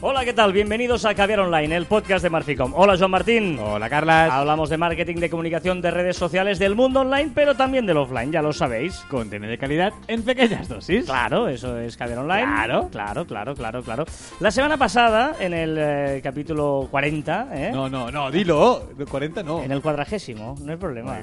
Hola, 0.00 0.24
¿qué 0.24 0.32
tal? 0.32 0.52
Bienvenidos 0.52 1.04
a 1.04 1.12
Caviar 1.12 1.40
Online, 1.40 1.74
el 1.74 1.86
podcast 1.86 2.22
de 2.22 2.30
Marficom. 2.30 2.72
Hola, 2.76 2.96
Joan 2.96 3.10
Martín. 3.10 3.58
Hola, 3.58 3.90
Carlas. 3.90 4.30
Hablamos 4.30 4.70
de 4.70 4.76
marketing, 4.76 5.16
de 5.16 5.28
comunicación, 5.28 5.80
de 5.80 5.90
redes 5.90 6.16
sociales, 6.16 6.60
del 6.60 6.76
mundo 6.76 7.00
online, 7.00 7.32
pero 7.34 7.56
también 7.56 7.84
del 7.84 7.96
offline, 7.96 8.30
ya 8.30 8.40
lo 8.40 8.52
sabéis. 8.52 8.94
Contenido 9.10 9.50
de 9.50 9.58
calidad 9.58 9.92
en 10.06 10.22
pequeñas 10.22 10.68
dosis. 10.68 11.04
Claro, 11.04 11.48
eso 11.48 11.76
es 11.80 11.96
Caviar 11.96 12.20
Online. 12.20 12.44
Claro. 12.44 12.88
Claro, 12.92 13.26
claro, 13.26 13.54
claro, 13.56 13.82
claro. 13.82 14.04
La 14.38 14.52
semana 14.52 14.76
pasada, 14.76 15.34
en 15.40 15.52
el 15.52 15.76
eh, 15.76 16.20
capítulo 16.22 16.86
40, 16.92 17.48
¿eh? 17.54 17.70
No, 17.72 17.88
no, 17.88 18.08
no, 18.12 18.30
dilo. 18.30 18.90
De 18.96 19.04
40 19.04 19.42
no. 19.42 19.64
En 19.64 19.72
el 19.72 19.82
cuadragésimo, 19.82 20.54
no 20.62 20.70
hay 20.70 20.78
problema. 20.78 21.18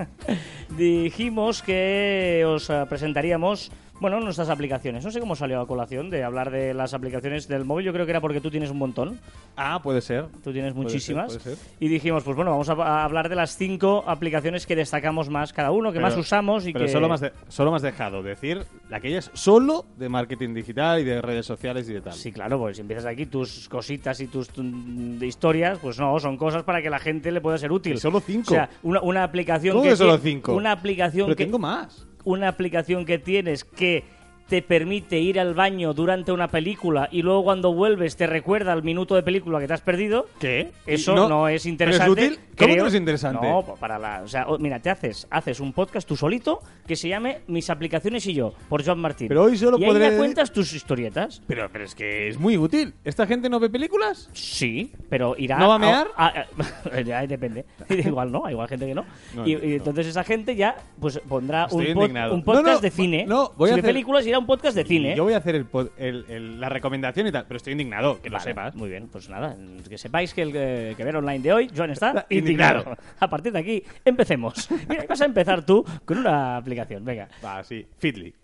Dijimos 0.76 1.62
que 1.62 2.44
os 2.46 2.68
eh, 2.68 2.84
presentaríamos, 2.86 3.72
bueno, 4.02 4.20
nuestras 4.20 4.50
aplicaciones. 4.50 5.04
No 5.04 5.10
sé 5.10 5.20
cómo 5.20 5.34
salió 5.34 5.60
a 5.60 5.66
colación 5.66 6.10
de 6.10 6.22
hablar 6.24 6.50
de 6.50 6.74
las 6.74 6.92
aplicaciones 6.92 7.48
del 7.48 7.64
móvil. 7.64 7.86
Yo 7.86 7.92
creo 7.92 8.04
que 8.04 8.10
era 8.10 8.20
porque 8.20 8.40
tú 8.40 8.50
tienes 8.50 8.70
un 8.70 8.78
montón. 8.78 9.18
Ah, 9.56 9.80
puede 9.82 10.00
ser. 10.02 10.26
Tú 10.44 10.52
tienes 10.52 10.74
Puede 10.74 10.84
muchísimas. 10.84 11.32
ser, 11.32 11.40
puede 11.42 11.56
ser. 11.56 11.66
Y 11.80 11.88
dijimos, 11.88 12.22
pues 12.24 12.36
bueno, 12.36 12.50
vamos 12.50 12.68
a, 12.68 12.72
a 12.74 13.04
hablar 13.04 13.28
de 13.30 13.36
las 13.36 13.56
cinco 13.56 14.04
aplicaciones 14.06 14.66
que 14.66 14.76
destacamos 14.76 15.30
más 15.30 15.52
cada 15.52 15.70
uno, 15.70 15.90
que 15.92 15.98
Pero- 15.98 16.08
más 16.08 16.16
usamos 16.16 16.66
y 16.66 16.72
Pero 16.72 16.84
que... 16.86 16.92
solo, 16.92 17.12
has 17.12 17.20
de- 17.20 17.32
solo 17.48 17.74
has 17.74 17.82
dejado 17.82 18.22
decir 18.22 18.62
aquellas 18.90 19.30
solo 19.32 19.86
de 19.96 20.08
marketing 20.08 20.52
digital 20.54 21.00
y 21.00 21.04
de 21.04 21.22
redes 21.22 21.46
sociales 21.46 21.88
y 21.88 21.94
de 21.94 22.00
tal. 22.00 22.12
Sí, 22.12 22.32
claro, 22.32 22.58
pues 22.58 22.76
si 22.76 22.82
empiezas 22.82 23.06
aquí 23.06 23.26
tus 23.26 23.68
cositas 23.68 24.20
y 24.20 24.26
tus 24.26 24.48
mm, 24.56 25.18
de 25.18 25.26
historias, 25.26 25.78
pues 25.78 25.98
no, 25.98 26.18
son 26.18 26.36
cosas 26.36 26.62
para 26.64 26.82
que 26.82 26.90
la 26.90 26.98
gente 26.98 27.30
le 27.32 27.40
pueda 27.40 27.56
ser 27.58 27.72
útil. 27.72 27.94
Que 27.94 28.00
solo 28.00 28.20
cinco. 28.20 28.52
O 28.52 28.54
sea, 28.56 28.68
una, 28.82 29.00
una 29.02 29.22
aplicación 29.24 29.72
¿Cómo 29.74 29.84
que 29.84 29.90
que 29.90 29.96
solo 29.96 30.18
cinco? 30.18 30.54
Una 30.54 30.72
aplicación 30.72 31.26
Pero 31.26 31.36
que 31.36 31.44
tengo 31.44 31.58
más. 31.58 32.06
Una 32.24 32.48
aplicación 32.48 33.04
que 33.04 33.18
tienes 33.18 33.64
que 33.64 34.04
te 34.52 34.60
permite 34.60 35.18
ir 35.18 35.40
al 35.40 35.54
baño 35.54 35.94
durante 35.94 36.30
una 36.30 36.46
película 36.48 37.08
y 37.10 37.22
luego 37.22 37.42
cuando 37.42 37.72
vuelves 37.72 38.16
te 38.16 38.26
recuerda 38.26 38.74
el 38.74 38.82
minuto 38.82 39.14
de 39.14 39.22
película 39.22 39.58
que 39.58 39.66
te 39.66 39.72
has 39.72 39.80
perdido. 39.80 40.26
¿Qué? 40.38 40.72
Eso 40.86 41.14
No, 41.14 41.26
no, 41.26 41.48
es 41.48 41.52
¿pero 41.52 41.56
es 41.56 41.66
interesante. 41.66 42.10
útil? 42.10 42.34
¿Cómo 42.36 42.54
que 42.54 42.64
creo. 42.66 42.82
no 42.82 42.88
es 42.88 42.94
interesante? 42.94 43.48
No, 43.48 43.62
pues 43.64 43.78
para 43.80 43.98
la, 43.98 44.20
o 44.22 44.28
sea, 44.28 44.46
mira, 44.58 44.78
te 44.78 44.90
haces, 44.90 45.26
haces 45.30 45.58
un 45.58 45.72
podcast 45.72 46.06
tú 46.06 46.16
solito 46.16 46.60
que 46.86 46.96
se 46.96 47.08
llame 47.08 47.38
Mis 47.46 47.70
aplicaciones 47.70 48.26
y 48.26 48.34
yo 48.34 48.52
por 48.68 48.84
John 48.84 49.00
Martín. 49.00 49.28
Pero 49.28 49.44
hoy 49.44 49.56
solo 49.56 49.78
y 49.78 49.84
ahí 49.84 49.90
podré- 49.90 50.10
ya 50.10 50.16
cuentas 50.18 50.52
tus 50.52 50.74
historietas. 50.74 51.40
Pero, 51.46 51.70
pero 51.72 51.84
es 51.84 51.94
que 51.94 52.28
es 52.28 52.38
muy 52.38 52.58
útil. 52.58 52.92
¿Esta 53.04 53.26
gente 53.26 53.48
no 53.48 53.58
ve 53.58 53.70
películas? 53.70 54.28
Sí, 54.34 54.92
pero 55.08 55.34
irá 55.38 55.56
¿No 55.56 55.68
va 55.68 55.76
a 55.76 55.78
mear? 55.78 56.08
a- 56.14 56.44
a- 56.92 57.00
ya 57.00 57.26
depende. 57.26 57.64
igual 57.88 58.30
no, 58.30 58.50
igual 58.50 58.68
gente 58.68 58.84
que 58.86 58.94
no. 58.94 59.06
No, 59.34 59.46
y, 59.46 59.52
y 59.52 59.74
entonces 59.76 60.08
esa 60.08 60.24
gente 60.24 60.54
ya 60.56 60.76
pues 61.00 61.18
pondrá 61.26 61.64
Estoy 61.64 61.92
un, 61.92 61.96
pod- 61.96 62.32
un 62.34 62.42
podcast 62.44 62.82
de 62.82 62.90
cine. 62.90 63.24
no, 63.26 63.50
voy 63.56 63.68
si 63.68 63.72
a 63.72 63.76
hacer- 63.76 63.84
películas 63.86 64.26
irá 64.26 64.41
un 64.42 64.46
podcast 64.46 64.76
de 64.76 64.84
cine. 64.84 65.16
Yo 65.16 65.24
voy 65.24 65.32
a 65.32 65.38
hacer 65.38 65.54
el 65.54 65.68
pod- 65.70 65.90
el- 65.96 66.24
el- 66.28 66.60
la 66.60 66.68
recomendación 66.68 67.26
y 67.26 67.32
tal, 67.32 67.44
pero 67.46 67.56
estoy 67.56 67.72
indignado, 67.72 68.20
que 68.20 68.28
lo 68.30 68.38
sepas. 68.40 68.74
Muy 68.74 68.90
bien, 68.90 69.08
pues 69.08 69.28
nada, 69.28 69.56
que 69.88 69.96
sepáis 69.98 70.34
que 70.34 70.42
el 70.42 70.52
eh, 70.54 70.94
que 70.96 71.04
ver 71.04 71.16
online 71.16 71.40
de 71.40 71.52
hoy, 71.52 71.70
Joan 71.74 71.90
está 71.90 72.26
indignado. 72.28 72.80
indignado. 72.80 72.96
A 73.20 73.28
partir 73.28 73.52
de 73.52 73.58
aquí, 73.60 73.82
empecemos. 74.04 74.68
Mira, 74.88 75.04
vas 75.08 75.20
a 75.20 75.24
empezar 75.24 75.64
tú 75.64 75.84
con 76.04 76.18
una 76.18 76.56
aplicación, 76.56 77.04
venga. 77.04 77.28
Va, 77.44 77.62
sí. 77.64 77.86
Fitly. 77.98 78.34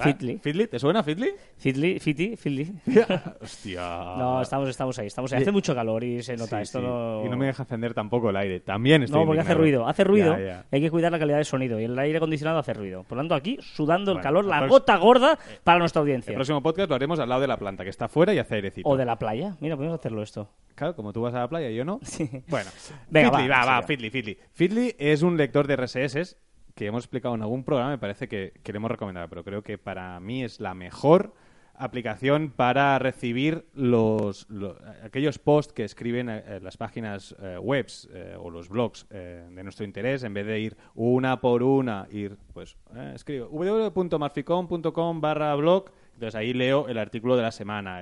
¿Va? 0.00 0.04
Fitly. 0.06 0.38
¿Fitly? 0.38 0.66
¿Te 0.68 0.78
suena 0.78 1.02
Fitly? 1.02 1.30
Fitly, 1.58 1.98
Fiti, 2.00 2.36
Fitly. 2.36 2.72
Hostia. 3.40 3.80
No, 4.16 4.40
estamos, 4.40 4.68
estamos 4.68 4.98
ahí, 4.98 5.06
estamos 5.06 5.32
ahí. 5.32 5.42
Hace 5.42 5.52
mucho 5.52 5.74
calor 5.74 6.02
y 6.02 6.22
se 6.22 6.36
nota 6.36 6.56
Sí, 6.58 6.62
esto. 6.62 6.78
sí. 6.80 6.84
No... 6.86 7.22
Y 7.26 7.28
no 7.28 7.36
me 7.36 7.46
deja 7.46 7.62
encender 7.62 7.92
tampoco 7.92 8.30
el 8.30 8.36
aire. 8.36 8.60
También 8.60 9.02
estoy 9.02 9.20
No, 9.20 9.26
porque 9.26 9.40
hace 9.40 9.54
ruido, 9.54 9.86
hace 9.86 10.04
ruido. 10.04 10.36
Ya, 10.38 10.44
ya. 10.44 10.64
Hay 10.70 10.80
que 10.80 10.90
cuidar 10.90 11.12
la 11.12 11.18
calidad 11.18 11.38
de 11.38 11.44
sonido 11.44 11.78
y 11.78 11.84
el 11.84 11.98
aire 11.98 12.16
acondicionado 12.16 12.58
hace 12.58 12.72
ruido. 12.72 13.02
Por 13.04 13.16
lo 13.16 13.22
tanto, 13.22 13.34
aquí 13.34 13.58
sudando 13.60 14.12
el 14.12 14.20
calor, 14.20 14.44
la 14.46 14.66
gota 14.66 14.96
gorda 14.96 15.38
para 15.62 15.78
nuestra 15.78 16.00
audiencia. 16.00 16.30
El 16.30 16.36
próximo 16.36 16.62
podcast 16.62 16.88
lo 16.88 16.94
haremos 16.96 17.18
al 17.20 17.28
lado 17.28 17.42
de 17.42 17.48
la 17.48 17.58
planta, 17.58 17.84
que 17.84 17.90
está 17.90 18.06
afuera 18.06 18.32
y 18.32 18.38
hace 18.38 18.54
airecito. 18.56 18.88
O 18.88 18.96
de 18.96 19.04
la 19.04 19.16
playa. 19.18 19.56
Mira, 19.60 19.76
podemos 19.76 19.98
hacerlo 19.98 20.22
esto. 20.22 20.48
Claro, 20.74 20.96
como 20.96 21.12
tú 21.12 21.20
vas 21.20 21.34
a 21.34 21.40
la 21.40 21.48
playa 21.48 21.70
y 21.70 21.76
yo 21.76 21.84
no. 21.84 22.00
Sí. 22.12 22.28
Bueno, 22.48 22.70
Venga, 23.10 23.30
Feedly, 23.30 23.48
va, 23.48 23.64
va, 23.66 23.80
va. 23.80 23.82
Feedly, 23.82 24.10
Feedly. 24.10 24.38
Feedly 24.54 24.96
es 24.98 25.22
un 25.22 25.36
lector 25.36 25.66
de 25.66 25.76
RSS 25.76 26.36
que 26.74 26.86
hemos 26.86 27.04
explicado 27.04 27.34
en 27.34 27.42
algún 27.42 27.64
programa, 27.64 27.90
me 27.90 27.98
parece 27.98 28.28
que 28.28 28.52
queremos 28.62 28.90
recomendar, 28.90 29.28
pero 29.28 29.44
creo 29.44 29.62
que 29.62 29.78
para 29.78 30.18
mí 30.20 30.42
es 30.44 30.60
la 30.60 30.74
mejor 30.74 31.32
aplicación 31.74 32.50
para 32.54 32.98
recibir 32.98 33.64
los, 33.74 34.48
lo- 34.50 34.76
aquellos 35.04 35.38
posts 35.38 35.72
que 35.72 35.84
escriben 35.84 36.28
eh, 36.28 36.42
eh, 36.46 36.60
las 36.62 36.76
páginas 36.76 37.34
eh, 37.40 37.56
webs 37.60 38.08
eh, 38.12 38.36
o 38.38 38.50
los 38.50 38.68
blogs 38.68 39.06
eh, 39.10 39.48
de 39.50 39.62
nuestro 39.64 39.84
interés 39.84 40.22
en 40.22 40.34
vez 40.34 40.46
de 40.46 40.60
ir 40.60 40.76
una 40.94 41.40
por 41.40 41.62
una 41.62 42.06
ir 42.12 42.36
pues 42.52 42.76
escribo 43.14 43.48
www.marficom.com 43.48 45.20
barra 45.20 45.54
blog 45.56 45.86
entonces 46.14 46.34
ahí 46.34 46.52
leo 46.52 46.88
el 46.88 46.98
artículo 46.98 47.36
de 47.36 47.42
la 47.42 47.50
semana 47.50 48.00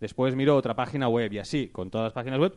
después 0.00 0.34
miro 0.34 0.56
otra 0.56 0.74
página 0.74 1.08
web 1.08 1.32
y 1.32 1.38
así 1.38 1.68
con 1.68 1.90
todas 1.90 2.06
las 2.06 2.12
páginas 2.14 2.40
web 2.40 2.54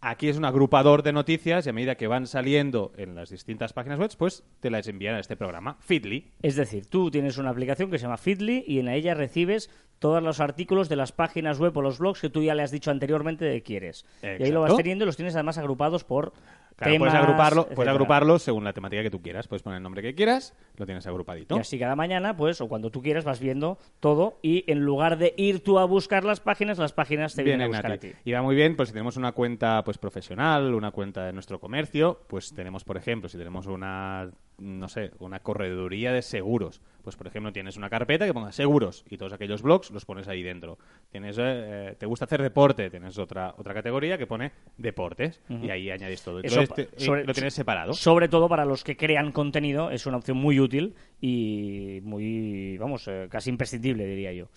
Aquí 0.00 0.28
es 0.28 0.36
un 0.36 0.44
agrupador 0.44 1.02
de 1.02 1.12
noticias 1.12 1.66
y 1.66 1.70
a 1.70 1.72
medida 1.72 1.96
que 1.96 2.06
van 2.06 2.28
saliendo 2.28 2.92
en 2.96 3.16
las 3.16 3.30
distintas 3.30 3.72
páginas 3.72 3.98
web, 3.98 4.10
pues 4.16 4.44
te 4.60 4.70
las 4.70 4.86
envían 4.86 5.16
a 5.16 5.18
este 5.18 5.36
programa, 5.36 5.76
Feedly. 5.80 6.30
Es 6.40 6.54
decir, 6.54 6.86
tú 6.86 7.10
tienes 7.10 7.36
una 7.36 7.50
aplicación 7.50 7.90
que 7.90 7.98
se 7.98 8.02
llama 8.04 8.16
Feedly 8.16 8.62
y 8.64 8.78
en 8.78 8.88
ella 8.88 9.14
recibes 9.14 9.70
todos 9.98 10.22
los 10.22 10.38
artículos 10.38 10.88
de 10.88 10.94
las 10.94 11.10
páginas 11.10 11.58
web 11.58 11.76
o 11.76 11.82
los 11.82 11.98
blogs 11.98 12.20
que 12.20 12.30
tú 12.30 12.44
ya 12.44 12.54
le 12.54 12.62
has 12.62 12.70
dicho 12.70 12.92
anteriormente 12.92 13.50
que 13.50 13.62
quieres. 13.64 14.06
Y 14.22 14.44
ahí 14.44 14.52
lo 14.52 14.60
vas 14.60 14.76
teniendo 14.76 15.04
y 15.04 15.06
los 15.06 15.16
tienes 15.16 15.34
además 15.34 15.58
agrupados 15.58 16.04
por 16.04 16.32
Claro, 16.78 16.92
temas, 16.92 17.10
puedes 17.10 17.24
agruparlo, 17.24 17.68
puedes 17.68 17.90
agruparlo 17.90 18.38
según 18.38 18.62
la 18.62 18.72
temática 18.72 19.02
que 19.02 19.10
tú 19.10 19.20
quieras. 19.20 19.48
Puedes 19.48 19.62
poner 19.62 19.78
el 19.78 19.82
nombre 19.82 20.00
que 20.00 20.14
quieras, 20.14 20.54
lo 20.76 20.86
tienes 20.86 21.04
agrupadito. 21.08 21.56
Y 21.56 21.58
así 21.58 21.76
cada 21.76 21.96
mañana, 21.96 22.36
pues, 22.36 22.60
o 22.60 22.68
cuando 22.68 22.90
tú 22.90 23.02
quieras, 23.02 23.24
vas 23.24 23.40
viendo 23.40 23.78
todo 23.98 24.38
y 24.42 24.64
en 24.70 24.84
lugar 24.84 25.18
de 25.18 25.34
ir 25.36 25.64
tú 25.64 25.80
a 25.80 25.84
buscar 25.84 26.22
las 26.22 26.38
páginas, 26.38 26.78
las 26.78 26.92
páginas 26.92 27.34
te 27.34 27.42
vienen 27.42 27.62
a 27.62 27.64
Vienen 27.64 27.74
a 27.74 27.78
buscar 27.78 27.92
a 27.92 27.98
ti. 27.98 28.12
Y 28.24 28.32
va 28.32 28.42
muy 28.42 28.54
bien, 28.54 28.76
pues 28.76 28.90
si 28.90 28.92
tenemos 28.92 29.16
una 29.16 29.32
cuenta 29.32 29.82
pues 29.84 29.98
profesional, 29.98 30.72
una 30.72 30.92
cuenta 30.92 31.24
de 31.24 31.32
nuestro 31.32 31.58
comercio, 31.58 32.20
pues 32.28 32.54
tenemos, 32.54 32.84
por 32.84 32.96
ejemplo, 32.96 33.28
si 33.28 33.36
tenemos 33.36 33.66
una, 33.66 34.30
no 34.58 34.88
sé, 34.88 35.12
una 35.20 35.40
correduría 35.40 36.12
de 36.12 36.20
seguros, 36.22 36.80
pues 37.02 37.14
por 37.16 37.26
ejemplo 37.28 37.52
tienes 37.52 37.76
una 37.76 37.88
carpeta 37.88 38.26
que 38.26 38.34
ponga 38.34 38.50
seguros 38.52 39.04
y 39.08 39.16
todos 39.16 39.32
aquellos 39.32 39.62
blogs 39.62 39.90
los 39.92 40.04
pones 40.04 40.26
ahí 40.28 40.42
dentro. 40.42 40.78
Tienes, 41.10 41.38
eh, 41.38 41.42
eh, 41.44 41.96
te 41.98 42.06
gusta 42.06 42.24
hacer 42.24 42.42
deporte, 42.42 42.90
tienes 42.90 43.16
otra 43.18 43.54
otra 43.56 43.72
categoría 43.72 44.18
que 44.18 44.26
pone 44.26 44.52
deportes 44.76 45.40
y 45.48 45.70
ahí 45.70 45.90
añades 45.90 46.22
todo. 46.22 46.40
Eso 46.40 46.60
Entonces, 46.60 46.88
te- 46.90 47.04
sobre- 47.04 47.24
lo 47.24 47.32
tienes 47.32 47.54
separado. 47.54 47.94
Sobre 47.94 48.28
todo 48.28 48.48
para 48.48 48.64
los 48.64 48.82
que 48.84 48.96
crean 48.96 49.32
contenido, 49.32 49.90
es 49.90 50.06
una 50.06 50.16
opción 50.18 50.36
muy 50.38 50.58
útil 50.60 50.94
y 51.20 52.00
muy, 52.02 52.76
vamos, 52.78 53.06
eh, 53.08 53.28
casi 53.30 53.50
imprescindible, 53.50 54.06
diría 54.06 54.32
yo. 54.32 54.48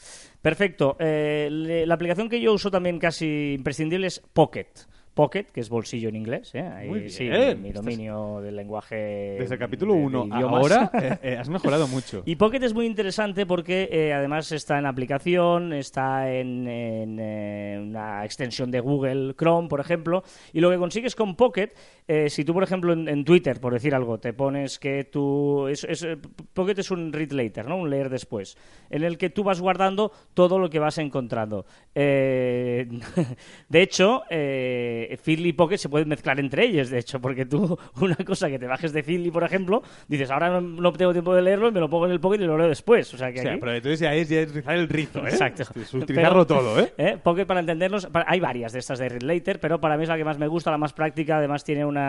Perfecto. 0.42 0.98
Eh, 1.00 1.48
le- 1.52 1.86
la 1.86 1.94
aplicación 1.94 2.28
que 2.30 2.42
yo 2.42 2.54
uso 2.54 2.72
también 2.72 3.00
casi 3.00 3.54
imprescindible 3.54 4.08
es 4.08 4.20
Pocket. 4.34 4.68
Pocket, 5.14 5.46
que 5.54 5.60
es 5.60 5.70
bolsillo 5.70 6.08
en 6.10 6.16
inglés. 6.16 6.56
¿eh? 6.56 6.62
Ahí, 6.62 6.88
Muy 6.88 7.10
sí, 7.10 7.28
bien. 7.28 7.62
mi 7.62 7.70
Estás- 7.70 7.84
dominio 7.84 8.40
del 8.42 8.56
lenguaje. 8.56 9.36
Desde 9.40 9.56
el 9.56 9.60
capítulo 9.60 9.94
de- 9.94 10.00
de 10.00 10.06
1 10.06 10.26
idiomas. 10.28 10.62
ahora 10.62 10.92
eh, 11.02 11.18
eh, 11.22 11.38
has 11.38 11.50
mejorado 11.50 11.88
mucho. 11.88 12.24
Y 12.26 12.36
Pocket 12.38 12.64
es 12.64 12.74
muy 12.74 12.86
interesante 12.86 13.46
porque 13.46 13.90
eh, 13.92 14.14
además 14.14 14.52
está 14.52 14.80
en 14.80 14.86
aplicación, 14.86 15.74
está 15.74 16.32
en, 16.34 16.68
en, 16.68 17.18
eh, 17.20 17.78
una 17.82 18.24
extensión 18.24 18.72
de 18.72 18.80
Google 18.80 19.34
Chrome, 19.38 19.68
por 19.68 19.80
ejemplo, 19.82 20.24
y 20.54 20.62
lo 20.62 20.70
que 20.72 20.78
consigues 20.78 21.16
con 21.16 21.36
Pocket, 21.36 21.70
eh, 22.14 22.30
si 22.30 22.44
tú, 22.44 22.54
por 22.54 22.64
ejemplo, 22.64 22.92
en, 22.94 23.08
en 23.08 23.24
Twitter, 23.24 23.60
por 23.62 23.72
decir 23.74 23.96
algo, 23.96 24.20
te 24.20 24.34
pones 24.34 24.80
que 24.80 25.06
tú... 25.06 25.68
Es, 25.68 25.84
es, 25.86 26.04
eh, 26.04 26.18
Pocket 26.54 26.78
es 26.78 26.92
un 26.92 27.14
read 27.14 27.32
later, 27.32 27.68
¿no? 27.68 27.78
Un 27.78 27.90
leer 27.90 28.10
después, 28.10 28.58
en 28.90 29.04
el 29.04 29.18
que 29.18 29.30
tú 29.30 29.44
vas 29.44 29.62
guardando 29.62 30.12
todo 30.34 30.60
lo 30.60 30.70
que 30.70 30.80
vas 30.80 30.98
encontrando. 30.98 31.66
Eh, 31.96 32.88
de 33.70 33.82
hecho, 33.82 34.24
eh, 34.30 35.18
Feedly 35.22 35.50
y 35.50 35.54
Pocket 35.54 35.78
se 35.78 35.90
pueden 35.90 36.10
mezclar 36.10 36.40
entre 36.40 36.66
ellos, 36.66 36.90
de 36.90 37.00
hecho, 37.00 37.22
porque 37.22 37.46
tú 37.46 37.78
una 38.02 38.16
cosa 38.18 38.50
que 38.50 38.60
te 38.60 38.68
bajes 38.68 38.92
de 38.94 39.04
Feedly, 39.04 39.32
por 39.32 39.44
ejemplo, 39.44 39.82
dices, 40.08 40.30
ahora 40.32 40.50
no, 40.50 40.62
no 40.62 40.92
tengo 40.94 41.14
tiempo 41.14 41.34
de 41.34 41.42
leerlo, 41.42 41.72
me 41.72 41.80
lo 41.80 41.90
pongo 41.90 42.08
en 42.08 42.12
el 42.12 42.20
Pocket 42.20 42.42
y 42.42 42.46
lo 42.46 42.58
leo 42.58 42.68
después. 42.68 43.14
O 43.14 43.18
sea, 43.18 43.32
que 43.32 43.40
O 43.40 43.44
sea, 43.44 43.52
aquí- 43.54 43.60
pero 43.62 43.74
entonces 43.74 44.00
ya 44.00 44.14
es, 44.14 44.28
ya 44.30 44.42
es 44.42 44.54
rizar 44.54 44.76
el 44.76 44.90
rizo, 44.90 45.20
¿eh? 45.20 45.30
Exacto. 45.30 45.64
Es 45.64 45.94
utilizarlo 45.94 46.46
Pero- 46.48 46.60
todo, 46.62 46.80
¿eh? 46.80 46.94
¿eh? 46.98 47.18
Pocket, 47.24 47.46
para 47.46 47.60
entendernos, 47.62 48.08
hay 48.14 48.40
varias 48.40 48.74
de 48.74 48.80
estas 48.80 49.00
de 49.00 49.08
Read 49.10 49.22
Later, 49.22 49.60
pero 49.60 49.80
para 49.80 49.96
mí 49.98 50.04
es 50.04 50.10
la 50.10 50.18
que 50.18 50.26
más 50.26 50.38
me 50.38 50.48
gusta, 50.48 50.72
la 50.72 50.78
más 50.78 50.94
práctica. 50.94 51.38
Además, 51.38 51.64
tiene 51.64 51.86
una, 51.86 52.01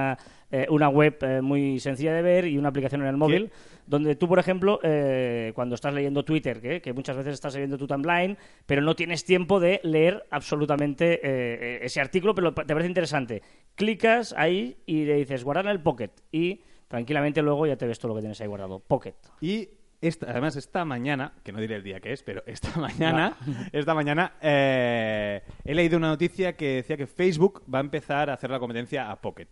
eh, 0.55 0.67
una 0.69 0.91
web 0.91 1.17
eh, 1.23 1.41
muy 1.41 1.81
sencilla 1.81 2.13
de 2.13 2.21
ver 2.21 2.47
y 2.47 2.59
una 2.59 2.69
aplicación 2.69 3.01
en 3.01 3.09
el 3.09 3.17
móvil, 3.17 3.51
donde 3.87 4.17
tú, 4.17 4.29
por 4.29 4.39
ejemplo, 4.39 4.81
eh, 4.83 5.53
cuando 5.55 5.75
estás 5.75 5.95
leyendo 5.95 6.27
Twitter, 6.27 6.61
que, 6.61 6.83
que 6.83 6.93
muchas 6.93 7.17
veces 7.17 7.33
estás 7.33 7.55
leyendo 7.55 7.79
tu 7.79 7.87
timeline, 7.87 8.37
pero 8.67 8.83
no 8.83 8.95
tienes 8.95 9.25
tiempo 9.25 9.61
de 9.61 9.81
leer 9.83 10.27
absolutamente 10.31 11.85
ese 11.85 12.03
artículo, 12.03 12.35
pero 12.35 12.53
te 12.53 12.67
parece 12.67 12.89
interesante. 12.89 13.41
Clicas 13.75 14.35
ahí 14.37 14.77
y 14.85 15.07
le 15.07 15.17
dices 15.17 15.43
guardar 15.43 15.65
en 15.65 15.71
el 15.71 15.81
Pocket 15.81 16.11
y 16.31 16.61
tranquilamente 16.87 17.41
luego 17.41 17.67
ya 17.67 17.77
te 17.77 17.87
ves 17.87 17.99
todo 17.99 18.11
lo 18.11 18.17
que 18.17 18.21
tienes 18.21 18.39
ahí 18.43 18.47
guardado. 18.47 18.79
Pocket. 18.81 19.15
Y 19.41 19.71
esta, 20.03 20.31
además 20.31 20.57
esta 20.57 20.85
mañana, 20.85 21.33
que 21.43 21.53
no 21.53 21.61
diré 21.61 21.77
el 21.77 21.83
día 21.83 22.01
que 22.01 22.13
es, 22.13 22.23
pero 22.23 22.43
esta 22.45 22.77
mañana, 22.79 23.39
esta 23.73 23.95
mañana 23.95 24.35
eh, 24.43 25.41
he 25.65 25.75
leído 25.75 25.97
una 25.97 26.09
noticia 26.09 26.57
que 26.57 26.75
decía 26.75 26.99
que 26.99 27.07
Facebook 27.07 27.63
va 27.73 27.79
a 27.79 27.81
empezar 27.81 28.29
a 28.29 28.35
hacer 28.35 28.51
la 28.51 28.59
competencia 28.59 29.11
a 29.11 29.19
Pocket 29.19 29.49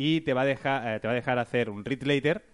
y 0.00 0.20
te 0.20 0.32
va 0.32 0.42
a 0.42 0.44
dejar, 0.44 0.94
eh, 0.94 1.00
te 1.00 1.08
va 1.08 1.12
a 1.12 1.16
dejar 1.16 1.40
hacer 1.40 1.68
un 1.68 1.84
read 1.84 2.02
later 2.02 2.44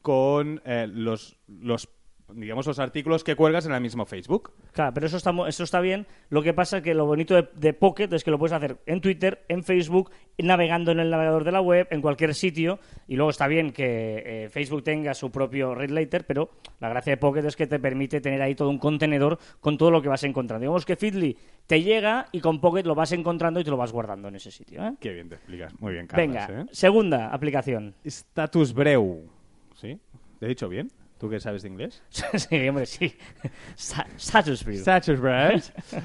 con 0.00 0.62
eh, 0.64 0.86
los, 0.90 1.36
los 1.46 1.86
digamos, 2.32 2.66
los 2.66 2.78
artículos 2.78 3.22
que 3.22 3.36
cuelgas 3.36 3.66
en 3.66 3.72
el 3.72 3.80
mismo 3.80 4.06
Facebook. 4.06 4.52
Claro, 4.72 4.92
pero 4.94 5.06
eso 5.06 5.16
está, 5.16 5.32
eso 5.46 5.64
está 5.64 5.80
bien. 5.80 6.06
Lo 6.30 6.42
que 6.42 6.54
pasa 6.54 6.78
es 6.78 6.82
que 6.82 6.94
lo 6.94 7.06
bonito 7.06 7.34
de, 7.34 7.48
de 7.54 7.72
Pocket 7.72 8.08
es 8.12 8.24
que 8.24 8.30
lo 8.30 8.38
puedes 8.38 8.52
hacer 8.52 8.78
en 8.86 9.00
Twitter, 9.00 9.44
en 9.48 9.62
Facebook, 9.62 10.10
navegando 10.38 10.92
en 10.92 11.00
el 11.00 11.10
navegador 11.10 11.44
de 11.44 11.52
la 11.52 11.60
web, 11.60 11.86
en 11.90 12.00
cualquier 12.00 12.34
sitio. 12.34 12.78
Y 13.06 13.16
luego 13.16 13.30
está 13.30 13.46
bien 13.46 13.72
que 13.72 14.44
eh, 14.44 14.48
Facebook 14.48 14.82
tenga 14.82 15.14
su 15.14 15.30
propio 15.30 15.74
read 15.74 15.90
later, 15.90 16.24
pero 16.26 16.50
la 16.80 16.88
gracia 16.88 17.12
de 17.12 17.16
Pocket 17.18 17.44
es 17.44 17.56
que 17.56 17.66
te 17.66 17.78
permite 17.78 18.20
tener 18.20 18.40
ahí 18.42 18.54
todo 18.54 18.70
un 18.70 18.78
contenedor 18.78 19.38
con 19.60 19.76
todo 19.76 19.90
lo 19.90 20.00
que 20.02 20.08
vas 20.08 20.24
encontrando. 20.24 20.62
Digamos 20.62 20.84
que 20.84 20.96
Feedly 20.96 21.36
te 21.66 21.82
llega 21.82 22.26
y 22.32 22.40
con 22.40 22.60
Pocket 22.60 22.84
lo 22.84 22.94
vas 22.94 23.12
encontrando 23.12 23.60
y 23.60 23.64
te 23.64 23.70
lo 23.70 23.76
vas 23.76 23.92
guardando 23.92 24.28
en 24.28 24.36
ese 24.36 24.50
sitio. 24.50 24.84
¿eh? 24.84 24.94
Qué 25.00 25.12
bien 25.12 25.28
te 25.28 25.36
explicas. 25.36 25.78
Muy 25.80 25.92
bien, 25.92 26.06
Carlos. 26.06 26.26
Venga, 26.26 26.62
¿eh? 26.62 26.66
segunda 26.72 27.28
aplicación. 27.28 27.94
Status 28.04 28.72
Breu. 28.72 29.28
¿Sí? 29.74 29.98
¿Te 30.38 30.46
he 30.46 30.48
dicho 30.48 30.68
bien? 30.68 30.90
¿Tú 31.24 31.30
que 31.30 31.40
sabes 31.40 31.62
de 31.62 31.68
inglés? 31.70 32.02
sí, 32.10 32.68
hombre, 32.68 32.84
sí. 32.84 33.16
Sa- 33.76 34.06
Status 34.18 34.62
View. 34.62 34.76
Status 34.76 35.18
Breu. 35.18 35.58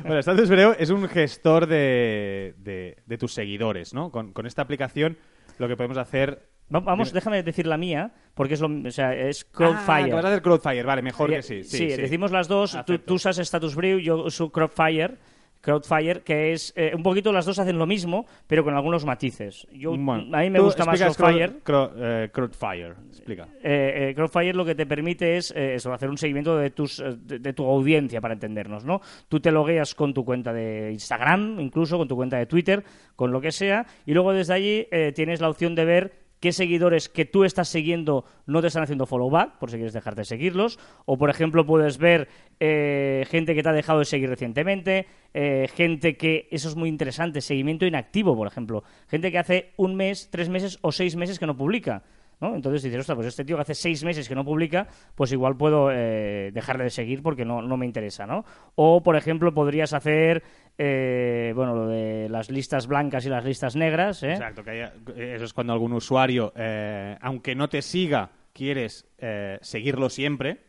bueno, 0.06 0.76
es 0.80 0.90
un 0.92 1.10
gestor 1.10 1.68
de, 1.68 2.56
de- 2.58 2.96
de 3.06 3.18
tus 3.18 3.34
seguidores, 3.34 3.94
¿no? 3.94 4.12
Con, 4.12 4.32
con 4.32 4.46
esta 4.46 4.62
aplicación 4.62 5.18
lo 5.58 5.68
que 5.68 5.76
podemos 5.76 5.98
hacer... 5.98 6.48
Va- 6.74 6.80
Vamos, 6.80 7.10
Dime. 7.10 7.16
déjame 7.20 7.44
decir 7.44 7.68
la 7.68 7.76
mía, 7.76 8.14
porque 8.34 8.54
es 8.54 8.62
lo, 8.62 8.70
o 8.88 8.92
sea, 8.92 9.14
es 9.14 9.44
Ah, 9.44 9.52
Crowdfire. 9.52 10.06
que 10.08 10.14
vas 10.14 10.24
a 10.24 10.28
hacer 10.30 10.42
Crowdfire, 10.42 10.84
vale, 10.84 11.02
mejor 11.02 11.30
que 11.30 11.42
sí. 11.42 11.66
Sí, 11.66 11.78
sí. 11.92 11.98
decimos 12.02 12.32
las 12.32 12.48
dos. 12.48 12.78
Tú 13.06 13.16
usas 13.16 13.38
Status 13.40 13.76
Brew, 13.76 14.00
yo 14.00 14.24
uso 14.24 14.50
Crowdfire. 14.54 15.18
Crowdfire, 15.62 16.22
que 16.22 16.54
es 16.54 16.72
eh, 16.76 16.92
un 16.96 17.04
poquito 17.04 17.32
las 17.34 17.46
dos 17.46 17.60
hacen 17.60 17.78
lo 17.78 17.86
mismo, 17.86 18.26
pero 18.48 18.64
con 18.64 18.74
algunos 18.76 19.06
matices. 19.06 19.68
Yo, 19.74 19.92
Bueno, 19.98 20.36
a 20.36 20.42
mí 20.42 20.50
me 20.50 20.60
gusta 20.60 20.86
más 20.86 21.00
Crowdfire. 21.02 21.48
Crow- 21.64 21.90
Crow- 21.90 21.92
eh, 21.98 22.30
Crowdfire, 22.32 22.94
explica. 23.10 23.48
Eh, 23.62 24.10
eh, 24.10 24.14
Crowdfire 24.16 24.54
lo 24.54 24.64
que 24.66 24.76
te 24.76 24.86
permite 24.86 25.38
es 25.38 25.52
eso, 25.52 25.92
hacer 25.94 26.10
un 26.10 26.18
seguimiento 26.18 26.58
de, 26.58 26.70
tus, 26.70 27.04
de, 27.26 27.40
de 27.40 27.54
tu 27.54 27.66
audiencia, 27.66 28.22
para 28.22 28.34
entendernos, 28.34 28.86
¿no? 28.86 29.02
Tú 29.28 29.40
te 29.40 29.52
logueas 29.52 29.96
con 29.96 30.14
tu 30.14 30.24
cuenta 30.24 30.54
de 30.54 30.92
Instagram, 30.94 31.60
incluso 31.60 31.98
con 31.98 32.08
tu 32.08 32.16
cuenta 32.16 32.38
de 32.38 32.46
Twitter, 32.46 32.84
con 33.16 33.32
lo 33.32 33.42
que 33.42 33.52
sea, 33.52 33.86
y 34.06 34.14
luego 34.14 34.34
desde 34.34 34.54
allí 34.54 34.88
eh, 34.92 35.12
tienes 35.14 35.42
la 35.42 35.50
opción 35.50 35.76
de 35.76 35.86
ver 35.86 36.29
qué 36.40 36.52
seguidores 36.52 37.10
que 37.10 37.26
tú 37.26 37.44
estás 37.44 37.70
siguiendo 37.70 38.26
no 38.46 38.62
te 38.62 38.68
están 38.68 38.84
haciendo 38.84 39.06
follow 39.06 39.30
back, 39.30 39.58
por 39.58 39.70
si 39.70 39.78
quieres 39.78 39.94
dejar 39.94 40.16
de 40.16 40.26
seguirlos, 40.26 40.80
o 41.06 41.18
por 41.18 41.30
ejemplo 41.30 41.66
puedes 41.66 41.98
ver 41.98 42.28
eh, 42.60 43.26
gente 43.30 43.56
que 43.56 43.64
te 43.64 43.70
ha 43.70 43.74
dejado 43.74 44.00
de 44.00 44.06
seguir 44.06 44.30
recientemente, 44.30 45.08
eh, 45.34 45.68
gente 45.74 46.18
que, 46.18 46.48
eso 46.52 46.70
es 46.70 46.76
muy 46.76 46.90
interesante, 46.90 47.42
seguimiento 47.42 47.86
inactivo, 47.86 48.36
por 48.36 48.48
ejemplo, 48.48 48.84
gente 49.08 49.32
que 49.32 49.40
hace 49.40 49.72
un 49.78 49.96
mes, 49.96 50.30
tres 50.32 50.50
meses 50.50 50.80
o 50.82 50.92
seis 50.92 51.16
meses 51.16 51.40
que 51.40 51.46
no 51.46 51.58
publica. 51.58 52.04
¿no? 52.42 52.56
Entonces 52.56 52.84
dices, 52.84 53.02
ostras, 53.02 53.16
pues 53.18 53.28
este 53.28 53.44
tío 53.44 53.58
que 53.58 53.64
hace 53.64 53.76
seis 53.76 54.04
meses 54.04 54.28
que 54.28 54.36
no 54.36 54.46
publica, 54.46 54.88
pues 55.16 55.32
igual 55.32 55.58
puedo 55.58 55.92
eh, 55.92 56.52
dejarle 56.54 56.86
de 56.86 56.90
seguir 56.90 57.22
porque 57.22 57.46
no, 57.46 57.62
no 57.62 57.78
me 57.78 57.86
interesa, 57.86 58.26
¿no? 58.26 58.46
O, 58.76 59.04
por 59.04 59.16
ejemplo, 59.18 59.54
podrías 59.54 59.94
hacer, 59.94 60.44
eh, 60.82 61.52
bueno, 61.56 61.76
lo 61.76 61.88
de 61.88 62.30
las 62.30 62.50
listas 62.50 62.88
blancas 62.88 63.26
y 63.26 63.30
las 63.30 63.44
listas 63.44 63.76
negras, 63.76 64.24
¿eh? 64.24 64.32
Exacto, 64.32 64.64
que 64.64 64.70
haya- 64.72 64.94
eso 65.18 65.44
es 65.44 65.54
cuando 65.54 65.74
algún 65.74 65.92
usuario, 65.92 66.54
eh, 66.56 67.18
aunque 67.22 67.54
no 67.54 67.68
te 67.68 67.82
siga, 67.82 68.30
quieres 68.54 69.06
eh, 69.18 69.58
seguirlo 69.62 70.10
siempre, 70.10 70.62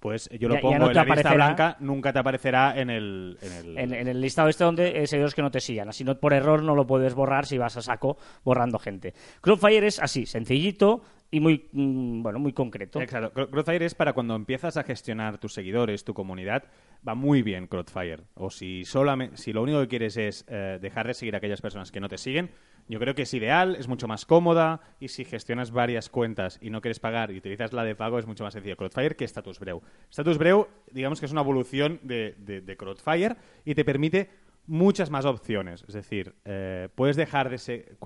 pues 0.00 0.28
yo 0.38 0.48
lo 0.48 0.56
Ya- 0.56 0.60
ya 0.60 0.62
pongo 0.62 0.78
no 0.80 0.90
en 0.90 0.94
la 0.96 1.04
lista 1.04 1.32
blanca, 1.34 1.76
nunca 1.80 2.12
te 2.12 2.18
aparecerá 2.18 2.78
en 2.78 2.90
el... 2.90 3.38
En 3.40 3.52
el... 3.52 3.78
En, 3.78 3.94
en 3.94 4.08
el 4.08 4.20
listado 4.20 4.50
este 4.50 4.62
donde 4.64 5.02
eh, 5.02 5.06
seguidores 5.06 5.34
que 5.34 5.40
no 5.40 5.50
te 5.50 5.60
sigan. 5.60 5.88
Así 5.88 6.04
no, 6.04 6.20
por 6.20 6.34
error 6.34 6.62
no 6.62 6.74
lo 6.74 6.86
puedes 6.86 7.14
borrar 7.14 7.46
si 7.46 7.56
vas 7.56 7.78
a 7.78 7.80
saco 7.80 8.18
borrando 8.44 8.78
gente. 8.78 9.14
Crowdfire 9.40 9.86
es 9.86 9.98
así, 10.00 10.26
sencillito 10.26 11.00
y 11.36 11.40
muy, 11.40 11.66
mm, 11.72 12.22
bueno, 12.22 12.38
muy 12.38 12.52
concreto. 12.52 13.00
Exacto. 13.00 13.32
Cro- 13.32 13.50
Crowdfire 13.50 13.84
es 13.84 13.94
para 13.94 14.12
cuando 14.12 14.36
empiezas 14.36 14.76
a 14.76 14.84
gestionar 14.84 15.38
tus 15.38 15.52
seguidores, 15.52 16.04
tu 16.04 16.14
comunidad, 16.14 16.64
va 17.06 17.14
muy 17.14 17.42
bien 17.42 17.66
Crowdfire. 17.66 18.22
O 18.34 18.50
si 18.50 18.84
solamente, 18.84 19.36
si 19.36 19.52
lo 19.52 19.62
único 19.62 19.80
que 19.80 19.88
quieres 19.88 20.16
es 20.16 20.44
eh, 20.48 20.78
dejar 20.80 21.06
de 21.08 21.14
seguir 21.14 21.34
a 21.34 21.38
aquellas 21.38 21.60
personas 21.60 21.90
que 21.90 22.00
no 22.00 22.08
te 22.08 22.18
siguen, 22.18 22.50
yo 22.88 23.00
creo 23.00 23.14
que 23.14 23.22
es 23.22 23.32
ideal, 23.34 23.76
es 23.76 23.88
mucho 23.88 24.06
más 24.06 24.26
cómoda 24.26 24.80
y 25.00 25.08
si 25.08 25.24
gestionas 25.24 25.70
varias 25.70 26.10
cuentas 26.10 26.58
y 26.60 26.70
no 26.70 26.80
quieres 26.82 27.00
pagar 27.00 27.30
y 27.30 27.38
utilizas 27.38 27.72
la 27.72 27.82
de 27.82 27.94
pago 27.96 28.18
es 28.18 28.26
mucho 28.26 28.44
más 28.44 28.52
sencillo 28.52 28.76
Crowdfire 28.76 29.16
que 29.16 29.24
Status 29.24 29.58
Breu. 29.58 29.82
Status 30.10 30.36
Breu, 30.38 30.68
digamos 30.92 31.18
que 31.18 31.26
es 31.26 31.32
una 31.32 31.40
evolución 31.40 31.98
de, 32.02 32.34
de, 32.38 32.60
de 32.60 32.76
Crowdfire 32.76 33.36
y 33.64 33.74
te 33.74 33.84
permite 33.84 34.28
muchas 34.66 35.10
más 35.10 35.24
opciones. 35.24 35.84
Es 35.88 35.94
decir, 35.94 36.34
eh, 36.44 36.88
puedes 36.94 37.16
dejar 37.16 37.48
de 37.50 37.58
ser... 37.58 37.96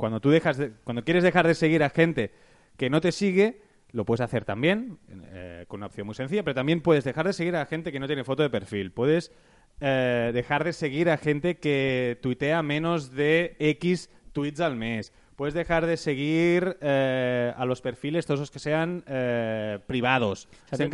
cuando 0.00 0.20
tú 0.20 0.30
dejas 0.30 0.56
de- 0.56 0.72
cuando 0.84 1.04
quieres 1.04 1.22
dejar 1.22 1.46
de 1.46 1.54
seguir 1.54 1.82
a 1.84 1.90
gente 1.90 2.32
que 2.76 2.90
no 2.90 3.00
te 3.00 3.12
sigue, 3.12 3.60
lo 3.92 4.04
puedes 4.04 4.20
hacer 4.20 4.44
también, 4.44 4.98
eh, 5.32 5.64
con 5.68 5.78
una 5.80 5.86
opción 5.86 6.06
muy 6.06 6.14
sencilla, 6.14 6.42
pero 6.42 6.54
también 6.54 6.80
puedes 6.80 7.04
dejar 7.04 7.26
de 7.26 7.32
seguir 7.32 7.56
a 7.56 7.66
gente 7.66 7.92
que 7.92 8.00
no 8.00 8.06
tiene 8.06 8.24
foto 8.24 8.42
de 8.42 8.50
perfil. 8.50 8.92
Puedes 8.92 9.32
eh, 9.80 10.30
dejar 10.34 10.64
de 10.64 10.72
seguir 10.72 11.08
a 11.10 11.16
gente 11.16 11.58
que 11.58 12.18
tuitea 12.20 12.62
menos 12.62 13.12
de 13.12 13.56
X 13.58 14.10
tweets 14.32 14.60
al 14.60 14.76
mes. 14.76 15.12
Puedes 15.40 15.54
dejar 15.54 15.86
de 15.86 15.96
seguir 15.96 16.76
eh, 16.82 17.54
a 17.56 17.64
los 17.64 17.80
perfiles, 17.80 18.26
todos 18.26 18.40
los 18.40 18.50
que 18.50 18.58
sean 18.58 19.02
eh, 19.06 19.78
privados, 19.86 20.40
sea, 20.50 20.72
estén 20.72 20.90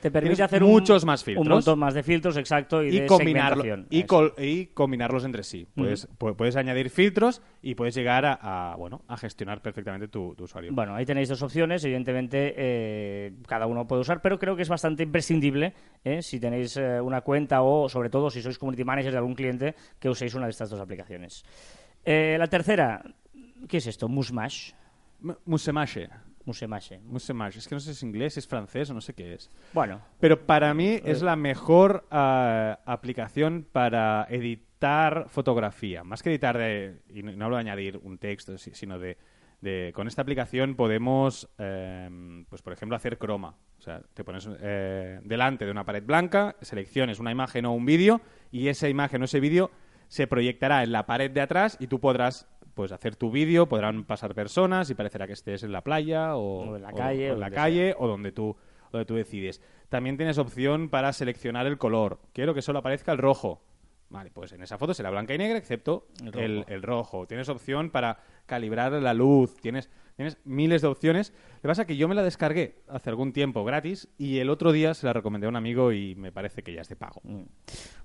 te- 0.00 0.10
permite 0.10 0.36
Tienes 0.36 0.40
hacer 0.40 0.62
un- 0.64 0.70
muchos 0.70 1.04
más 1.04 1.22
filtros 1.22 1.46
Un 1.46 1.52
montón 1.52 1.78
más 1.78 1.92
de 1.92 2.02
filtros, 2.02 2.38
exacto, 2.38 2.82
y, 2.82 2.86
y, 2.88 3.00
de 3.00 3.06
combinarlo, 3.06 3.62
segmentación. 3.62 3.86
y, 3.90 3.98
Eso. 3.98 4.06
col- 4.06 4.32
y 4.38 4.66
combinarlos 4.68 5.26
entre 5.26 5.42
sí. 5.42 5.66
Puedes, 5.74 6.08
pu- 6.18 6.34
puedes 6.34 6.56
añadir 6.56 6.88
filtros 6.88 7.42
y 7.60 7.74
puedes 7.74 7.94
llegar 7.94 8.24
a, 8.24 8.72
a, 8.72 8.76
bueno, 8.76 9.02
a 9.06 9.18
gestionar 9.18 9.60
perfectamente 9.60 10.08
tu, 10.08 10.34
tu 10.34 10.44
usuario. 10.44 10.72
Bueno, 10.72 10.94
ahí 10.94 11.04
tenéis 11.04 11.28
dos 11.28 11.42
opciones, 11.42 11.84
evidentemente 11.84 12.54
eh, 12.56 13.32
cada 13.46 13.66
uno 13.66 13.86
puede 13.86 14.00
usar, 14.00 14.22
pero 14.22 14.38
creo 14.38 14.56
que 14.56 14.62
es 14.62 14.68
bastante 14.70 15.02
imprescindible 15.02 15.74
eh, 16.04 16.22
si 16.22 16.40
tenéis 16.40 16.74
una 17.02 17.20
cuenta 17.20 17.60
o 17.60 17.86
sobre 17.90 18.08
todo 18.08 18.30
si 18.30 18.40
sois 18.40 18.56
community 18.56 18.82
manager 18.82 19.12
de 19.12 19.18
algún 19.18 19.34
cliente 19.34 19.74
que 19.98 20.08
uséis 20.08 20.34
una 20.34 20.46
de 20.46 20.52
estas 20.52 20.70
dos 20.70 20.80
aplicaciones. 20.80 21.44
Eh, 22.02 22.36
la 22.38 22.46
tercera, 22.46 23.02
¿qué 23.68 23.78
es 23.78 23.86
esto? 23.86 24.08
Musmash. 24.08 24.72
Musemache. 25.44 26.08
Musemache. 26.44 26.98
Musemache. 27.00 27.58
Es 27.58 27.68
que 27.68 27.74
no 27.74 27.80
sé 27.80 27.86
si 27.86 27.90
es 27.92 28.02
inglés, 28.02 28.34
si 28.34 28.40
es 28.40 28.48
francés 28.48 28.88
o 28.90 28.94
no 28.94 29.00
sé 29.00 29.12
qué 29.14 29.34
es. 29.34 29.50
Bueno, 29.72 30.00
Pero 30.18 30.46
para 30.46 30.72
mí 30.74 31.00
es 31.04 31.22
la 31.22 31.36
mejor 31.36 32.06
ah, 32.10 32.78
aplicación 32.86 33.66
para 33.70 34.26
editar 34.30 35.28
fotografía. 35.28 36.02
Más 36.04 36.22
que 36.22 36.30
editar 36.30 36.56
de... 36.56 37.02
Y 37.10 37.22
no, 37.22 37.32
no 37.32 37.44
hablo 37.44 37.56
de 37.56 37.60
añadir 37.60 38.00
un 38.02 38.16
texto, 38.18 38.56
si- 38.56 38.72
sino 38.74 38.98
de... 38.98 39.18
de- 39.60 39.92
con 39.94 40.08
esta 40.08 40.22
aplicación 40.22 40.74
podemos, 40.74 41.48
eh, 41.58 42.44
pues 42.48 42.62
por 42.62 42.72
ejemplo, 42.72 42.96
hacer 42.96 43.18
croma. 43.18 43.54
O 43.78 43.82
sea, 43.82 44.00
te 44.14 44.24
pones 44.24 44.48
eh, 44.60 45.20
delante 45.22 45.66
de 45.66 45.70
una 45.70 45.84
pared 45.84 46.02
blanca, 46.02 46.56
selecciones 46.62 47.18
una 47.20 47.30
imagen 47.30 47.66
o 47.66 47.72
un 47.74 47.84
vídeo 47.84 48.22
y 48.50 48.68
esa 48.68 48.88
imagen 48.88 49.20
o 49.20 49.26
ese 49.26 49.40
vídeo 49.40 49.70
se 50.08 50.26
proyectará 50.26 50.82
en 50.82 50.90
la 50.92 51.04
pared 51.06 51.30
de 51.30 51.40
atrás 51.42 51.76
y 51.78 51.86
tú 51.86 52.00
podrás 52.00 52.48
pues 52.74 52.92
hacer 52.92 53.16
tu 53.16 53.30
vídeo, 53.30 53.68
podrán 53.68 54.04
pasar 54.04 54.34
personas 54.34 54.90
y 54.90 54.94
parecerá 54.94 55.26
que 55.26 55.32
estés 55.32 55.62
en 55.62 55.72
la 55.72 55.82
playa 55.82 56.36
o, 56.36 56.70
O 56.70 56.76
en 56.76 56.82
la 56.82 56.92
calle, 56.92 57.30
o 57.30 57.32
o 57.32 57.34
en 57.34 57.40
la 57.40 57.46
donde 57.46 57.56
calle 57.56 57.94
o 57.98 58.06
donde 58.06 58.32
tú 58.32 58.56
donde 58.92 59.04
tú 59.06 59.14
decides. 59.14 59.60
También 59.88 60.16
tienes 60.16 60.38
opción 60.38 60.88
para 60.88 61.12
seleccionar 61.12 61.66
el 61.66 61.78
color. 61.78 62.20
Quiero 62.32 62.54
que 62.54 62.62
solo 62.62 62.80
aparezca 62.80 63.12
el 63.12 63.18
rojo. 63.18 63.62
Vale, 64.08 64.30
pues 64.32 64.52
en 64.52 64.62
esa 64.62 64.76
foto 64.76 64.92
será 64.92 65.10
blanca 65.10 65.34
y 65.34 65.38
negra, 65.38 65.56
excepto 65.56 66.08
El 66.34 66.64
el 66.66 66.82
rojo. 66.82 67.26
Tienes 67.26 67.48
opción 67.48 67.90
para 67.90 68.18
calibrar 68.46 68.92
la 68.92 69.14
luz. 69.14 69.54
Tienes, 69.60 69.88
tienes 70.20 70.38
miles 70.44 70.82
de 70.82 70.88
opciones. 70.88 71.32
Lo 71.56 71.62
que 71.62 71.68
pasa 71.68 71.82
es 71.82 71.88
que 71.88 71.96
yo 71.96 72.08
me 72.08 72.14
la 72.14 72.22
descargué 72.22 72.82
hace 72.88 73.08
algún 73.10 73.32
tiempo 73.32 73.64
gratis 73.64 74.08
y 74.18 74.38
el 74.38 74.50
otro 74.50 74.70
día 74.72 74.92
se 74.94 75.06
la 75.06 75.12
recomendé 75.14 75.46
a 75.46 75.50
un 75.50 75.56
amigo 75.56 75.92
y 75.92 76.14
me 76.14 76.30
parece 76.32 76.62
que 76.62 76.74
ya 76.74 76.82
es 76.82 76.88
de 76.88 76.96
pago. 76.96 77.22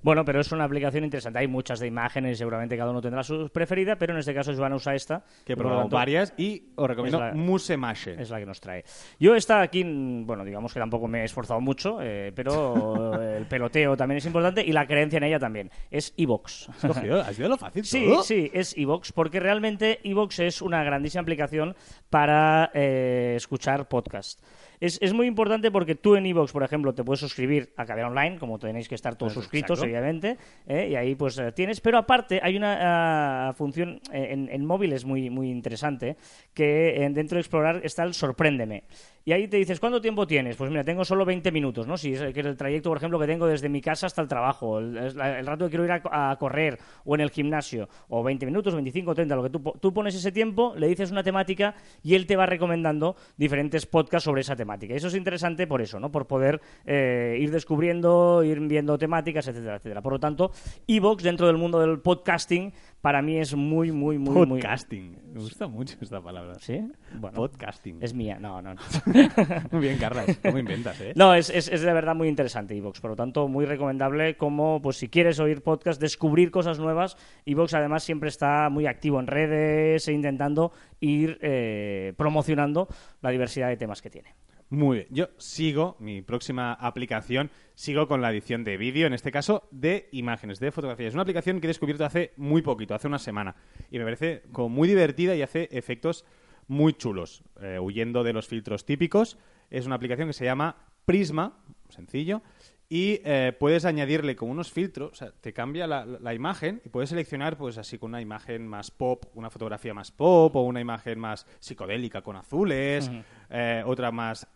Bueno, 0.02 0.24
pero 0.24 0.40
es 0.40 0.52
una 0.52 0.64
aplicación 0.64 1.04
interesante. 1.04 1.40
Hay 1.40 1.48
muchas 1.48 1.80
de 1.80 1.88
imágenes 1.88 2.34
y 2.34 2.36
seguramente 2.38 2.78
cada 2.78 2.92
uno 2.92 3.02
tendrá 3.02 3.24
su 3.24 3.50
preferida, 3.50 3.98
pero 3.98 4.14
en 4.14 4.20
este 4.20 4.34
caso 4.34 4.54
Joana 4.56 4.76
usa 4.76 4.96
esta. 4.96 5.24
Que 5.46 5.54
he 5.54 5.58
probado 5.58 5.90
varias 5.90 6.34
y 6.38 6.64
os 6.76 6.88
recomiendo 6.88 7.20
la- 7.20 7.34
Musemache. 7.34 8.22
Es 8.22 8.30
la 8.30 8.40
que 8.40 8.46
nos 8.46 8.60
trae. 8.62 8.84
Yo 9.20 9.36
esta 9.36 9.62
aquí, 9.62 9.84
mm, 9.84 10.26
bueno, 10.26 10.46
digamos 10.46 10.74
que 10.74 10.80
tampoco 10.80 11.08
me 11.08 11.22
he 11.22 11.26
esforzado 11.26 11.60
mucho, 11.60 11.98
eh, 12.02 12.32
pero 12.36 13.20
el 13.22 13.46
peloteo 13.46 13.98
también 13.98 14.18
es 14.20 14.26
importante 14.26 14.64
y 14.66 14.72
la 14.72 14.86
creencia 14.88 15.18
en 15.18 15.24
ella 15.24 15.40
también. 15.40 15.72
Es 15.92 16.14
Evox. 16.18 16.70
¿Has? 16.70 16.86
¿Has 16.86 17.38
ido 17.40 17.48
a 17.48 17.50
lo 17.50 17.58
fácil 17.58 17.84
Sí, 17.86 18.06
todo? 18.06 18.24
sí, 18.24 18.50
es 18.54 18.78
Evox, 18.78 19.12
porque 19.12 19.40
realmente 19.40 20.00
Evox 20.04 20.40
es 20.40 20.62
una 20.62 20.84
grandísima 20.84 21.22
aplicación 21.22 21.76
para 22.10 22.72
eh, 22.74 23.34
escuchar 23.36 23.88
podcast. 23.88 24.40
Es, 24.80 25.00
es 25.02 25.14
muy 25.14 25.28
importante 25.28 25.72
porque 25.72 25.96
tú 25.96 26.16
en 26.16 26.26
Evox, 26.26 26.52
por 26.52 26.64
ejemplo, 26.64 26.94
te 26.94 27.04
puedes 27.04 27.20
suscribir 27.20 27.74
a 27.78 27.86
Cadena 27.86 28.08
Online, 28.08 28.38
como 28.38 28.60
tenéis 28.60 28.88
que 28.88 28.96
estar 28.96 29.16
todos 29.16 29.34
suscritos, 29.34 29.80
exacto. 29.80 29.86
obviamente, 29.86 30.38
¿eh? 30.68 30.90
y 30.92 30.96
ahí 30.96 31.16
pues 31.16 31.38
eh, 31.38 31.52
tienes. 31.52 31.82
Pero 31.82 31.98
aparte 31.98 32.40
hay 32.42 32.58
una 32.58 33.50
ah, 33.50 33.54
función 33.54 34.02
eh, 34.12 34.28
en, 34.32 34.50
en 34.50 34.66
móviles 34.66 35.06
muy, 35.06 35.30
muy 35.30 35.50
interesante 35.50 36.18
que 36.54 37.10
dentro 37.12 37.36
de 37.36 37.42
Explorar 37.42 37.82
está 37.84 38.04
el 38.04 38.14
Sorpréndeme. 38.14 38.84
y 39.24 39.32
ahí 39.32 39.48
te 39.48 39.58
dices, 39.58 39.80
¿cuánto 39.80 40.02
tiempo 40.02 40.26
tienes? 40.26 40.56
Pues 40.56 40.70
mira, 40.70 40.84
tengo 40.84 41.06
solo 41.06 41.26
20 41.26 41.52
minutos, 41.52 41.88
¿no? 41.88 41.98
Si 41.98 42.14
es, 42.14 42.34
que 42.34 42.40
el 42.40 42.58
trayecto, 42.58 42.90
por 42.90 42.98
ejemplo, 42.98 43.20
que 43.20 43.28
tengo 43.28 43.48
desde 43.48 43.70
mi 43.70 43.82
casa 43.82 44.08
hasta 44.08 44.22
el 44.22 44.28
trabajo, 44.28 44.80
el, 44.80 44.98
el 44.98 45.46
rato 45.46 45.66
que 45.66 45.70
quiero 45.70 45.86
ir 45.86 45.92
a, 45.92 46.32
a 46.32 46.36
correr 46.38 46.80
o 47.04 47.16
en 47.16 47.22
el 47.22 47.30
gimnasio, 47.30 47.88
o 48.10 48.24
20 48.24 48.46
minutos, 48.46 48.74
25, 48.74 49.16
30, 49.16 49.36
lo 49.36 49.44
que 49.44 49.50
tú, 49.50 49.74
tú 49.80 49.94
pones 49.94 50.16
ese 50.16 50.32
tiempo, 50.32 50.74
le 50.78 50.88
dices 50.88 51.12
una 51.12 51.24
temática 51.24 51.76
y 52.04 52.16
él 52.16 52.26
te 52.26 52.36
va 52.36 52.46
recomendando 52.46 53.16
diferentes 53.38 53.86
podcasts 53.86 54.26
sobre 54.26 54.42
esa 54.42 54.56
temática. 54.56 54.65
Y 54.82 54.94
eso 54.94 55.08
es 55.08 55.16
interesante 55.16 55.68
por 55.68 55.82
eso, 55.82 56.00
¿no? 56.00 56.12
Por 56.12 56.28
poder 56.28 56.62
eh, 56.86 57.38
ir 57.40 57.52
descubriendo, 57.52 58.44
ir 58.44 58.60
viendo 58.60 58.98
temáticas, 58.98 59.48
etcétera, 59.48 59.78
etcétera. 59.78 60.02
Por 60.02 60.14
lo 60.14 60.20
tanto, 60.20 60.52
Evox 60.88 61.24
dentro 61.24 61.48
del 61.48 61.58
mundo 61.58 61.80
del 61.80 62.00
podcasting 62.00 62.74
para 63.02 63.22
mí 63.22 63.38
es 63.38 63.56
muy, 63.56 63.92
muy, 63.92 64.18
muy, 64.18 64.48
muy... 64.48 64.62
Podcasting. 64.62 65.20
Me 65.34 65.40
gusta 65.40 65.68
mucho 65.68 65.96
esta 66.02 66.20
palabra. 66.22 66.56
¿Sí? 66.60 66.82
Bueno, 67.14 67.36
Podcasting. 67.36 68.00
es 68.02 68.16
mía. 68.16 68.40
No, 68.40 68.64
no, 68.64 68.74
no. 68.74 68.82
Muy 69.72 69.82
bien, 69.82 70.00
Carlas. 70.00 70.40
¿Cómo 70.42 70.58
inventas, 70.58 71.00
eh? 71.02 71.14
No, 71.16 71.36
es, 71.36 71.52
es, 71.52 71.68
es 71.68 71.82
de 71.82 71.94
verdad 71.94 72.16
muy 72.16 72.28
interesante 72.28 72.76
Evox, 72.76 73.02
por 73.02 73.12
lo 73.12 73.16
tanto, 73.16 73.48
muy 73.48 73.66
recomendable 73.66 74.38
como, 74.38 74.82
pues 74.82 74.98
si 74.98 75.10
quieres 75.10 75.40
oír 75.40 75.62
podcast, 75.62 76.02
descubrir 76.02 76.50
cosas 76.50 76.80
nuevas. 76.80 77.16
Evox 77.46 77.76
además 77.76 78.04
siempre 78.04 78.30
está 78.30 78.70
muy 78.72 78.88
activo 78.88 79.20
en 79.20 79.28
redes 79.28 80.08
e 80.08 80.14
intentando 80.14 80.72
ir 81.00 81.38
eh, 81.42 82.14
promocionando 82.18 82.88
la 83.22 83.30
diversidad 83.30 83.68
de 83.68 83.78
temas 83.78 84.02
que 84.02 84.10
tiene. 84.10 84.34
Muy 84.70 84.98
bien. 84.98 85.08
Yo 85.12 85.30
sigo, 85.38 85.96
mi 86.00 86.22
próxima 86.22 86.74
aplicación, 86.74 87.52
sigo 87.76 88.08
con 88.08 88.22
la 88.22 88.32
edición 88.32 88.64
de 88.64 88.78
vídeo, 88.78 89.06
en 89.06 89.14
este 89.14 89.32
caso 89.32 89.68
de 89.72 90.10
imágenes, 90.12 90.60
de 90.60 90.72
fotografías. 90.72 91.10
Es 91.10 91.14
una 91.14 91.22
aplicación 91.22 91.62
que 91.62 91.68
he 91.68 91.70
descubierto 91.70 92.04
hace 92.04 92.34
muy 92.36 92.62
poquito, 92.62 92.96
hace 92.96 93.08
una 93.08 93.20
semana. 93.20 93.56
Y 93.92 94.00
me 94.00 94.06
parece 94.06 94.44
como 94.52 94.70
muy 94.70 94.88
divertida 94.88 95.36
y 95.36 95.44
hace 95.44 95.70
efectos 95.72 96.26
muy 96.68 96.94
chulos, 96.94 97.44
eh, 97.62 97.78
huyendo 97.80 98.24
de 98.24 98.34
los 98.34 98.48
filtros 98.48 98.86
típicos. 98.86 99.38
Es 99.70 99.86
una 99.86 99.96
aplicación 99.96 100.28
que 100.28 100.34
se 100.34 100.46
llama 100.46 100.76
Prisma, 101.06 101.60
sencillo, 101.90 102.42
y 102.88 103.22
eh, 103.26 103.52
puedes 103.60 103.84
añadirle 103.86 104.36
como 104.36 104.52
unos 104.52 104.72
filtros, 104.72 105.12
o 105.12 105.16
sea, 105.16 105.32
te 105.42 105.54
cambia 105.54 105.88
la, 105.88 106.34
imagen 106.34 106.82
y 106.86 106.90
puedes 106.90 107.10
seleccionar 107.10 107.58
pues 107.58 107.80
así 107.80 107.98
con 107.98 108.12
una 108.12 108.22
imagen 108.22 108.68
más 108.68 108.92
pop, 108.92 109.26
una 109.34 109.50
fotografía 109.50 109.94
más 109.94 110.12
pop 110.12 110.56
o 110.56 110.62
una 110.62 110.82
imagen 110.82 111.20
más 111.20 111.48
psicodélica 111.60 112.22
con 112.22 112.36
azules, 112.36 113.10
eh, 113.50 113.82
otra 113.86 114.12
más 114.12 114.48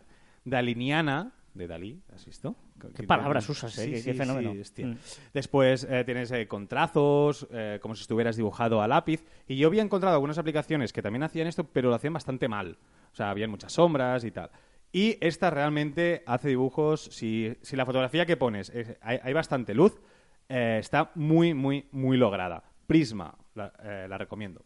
daliniana 0.44 1.32
de 1.54 1.66
Dalí, 1.66 2.00
¿has 2.14 2.24
visto? 2.26 2.54
Qué 2.96 3.02
palabras 3.02 3.48
usas, 3.48 3.76
eh, 3.78 3.84
Sí, 3.84 3.90
qué- 3.90 3.98
sí, 3.98 4.04
qué 4.12 4.14
fenómeno. 4.14 4.54
sí. 4.64 4.84
Mm. 4.84 4.96
Después 5.34 5.86
eh, 5.90 6.04
tienes 6.04 6.30
eh, 6.30 6.46
con 6.48 6.66
trazos, 6.68 7.46
eh, 7.50 7.78
como 7.82 7.94
si 7.94 8.02
estuvieras 8.02 8.36
dibujado 8.36 8.80
a 8.80 8.88
lápiz. 8.88 9.24
Y 9.48 9.56
yo 9.56 9.66
había 9.68 9.82
encontrado 9.82 10.14
algunas 10.14 10.38
aplicaciones 10.38 10.92
que 10.92 11.02
también 11.02 11.22
hacían 11.24 11.46
esto, 11.46 11.64
pero 11.64 11.88
lo 11.90 11.94
hacían 11.96 12.12
bastante 12.14 12.48
mal. 12.48 12.78
O 13.12 13.16
sea, 13.16 13.30
habían 13.30 13.50
muchas 13.50 13.72
sombras 13.72 14.24
y 14.24 14.30
tal. 14.30 14.50
Y 14.92 15.18
esta 15.20 15.50
realmente 15.50 16.22
hace 16.26 16.48
dibujos. 16.48 17.02
Si, 17.12 17.54
si 17.62 17.76
la 17.76 17.84
fotografía 17.84 18.24
que 18.26 18.36
pones 18.36 18.70
es- 18.70 18.96
hay, 19.02 19.18
hay 19.22 19.32
bastante 19.32 19.74
luz, 19.74 20.00
eh, 20.48 20.78
está 20.80 21.10
muy, 21.16 21.52
muy, 21.52 21.86
muy 21.92 22.16
lograda. 22.16 22.62
Prisma, 22.86 23.36
la, 23.54 23.72
eh, 23.82 24.06
la 24.08 24.16
recomiendo. 24.18 24.62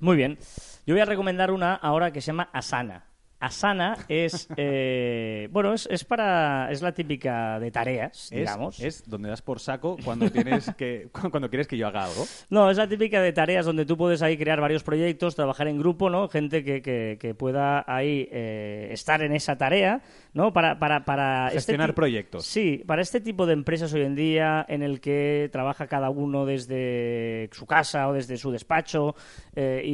Muy 0.00 0.16
bien. 0.16 0.38
Yo 0.86 0.94
voy 0.94 1.00
a 1.00 1.04
recomendar 1.06 1.50
una 1.50 1.74
ahora 1.74 2.12
que 2.12 2.20
se 2.20 2.28
llama 2.28 2.48
Asana. 2.52 3.06
Asana 3.40 3.96
es, 4.06 4.48
eh, 4.56 5.48
bueno, 5.50 5.72
es, 5.72 5.88
es 5.90 6.04
para, 6.04 6.70
es 6.70 6.82
la 6.82 6.92
típica 6.92 7.58
de 7.58 7.70
tareas, 7.70 8.30
Es, 8.30 8.38
digamos. 8.40 8.78
es 8.80 9.08
donde 9.08 9.30
das 9.30 9.40
por 9.40 9.60
saco 9.60 9.96
cuando 10.04 10.30
tienes 10.30 10.70
que 10.76 11.08
cuando 11.30 11.48
quieres 11.48 11.66
que 11.66 11.78
yo 11.78 11.86
haga 11.86 12.04
algo. 12.04 12.26
No, 12.50 12.70
es 12.70 12.76
la 12.76 12.86
típica 12.86 13.22
de 13.22 13.32
tareas 13.32 13.64
donde 13.64 13.86
tú 13.86 13.96
puedes 13.96 14.20
ahí 14.20 14.36
crear 14.36 14.60
varios 14.60 14.82
proyectos, 14.82 15.34
trabajar 15.34 15.68
en 15.68 15.78
grupo, 15.78 16.10
¿no? 16.10 16.28
Gente 16.28 16.62
que, 16.62 16.82
que, 16.82 17.16
que 17.18 17.34
pueda 17.34 17.82
ahí 17.86 18.28
eh, 18.30 18.88
estar 18.92 19.22
en 19.22 19.32
esa 19.32 19.56
tarea, 19.56 20.02
¿no? 20.34 20.52
Para, 20.52 20.78
para, 20.78 21.06
para 21.06 21.46
este 21.46 21.58
Gestionar 21.60 21.90
ti- 21.90 21.96
proyectos. 21.96 22.44
Sí, 22.44 22.84
para 22.86 23.00
este 23.00 23.22
tipo 23.22 23.46
de 23.46 23.54
empresas 23.54 23.92
hoy 23.94 24.02
en 24.02 24.14
día 24.16 24.66
en 24.68 24.82
el 24.82 25.00
que 25.00 25.48
trabaja 25.50 25.86
cada 25.86 26.10
uno 26.10 26.44
desde 26.44 27.48
su 27.52 27.64
casa 27.66 28.06
o 28.08 28.12
desde 28.12 28.36
su 28.36 28.50
despacho 28.50 29.14
eh, 29.56 29.80
y, 29.82 29.90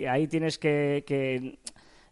y 0.00 0.06
ahí 0.06 0.26
tienes 0.28 0.58
que... 0.58 1.04
que 1.06 1.58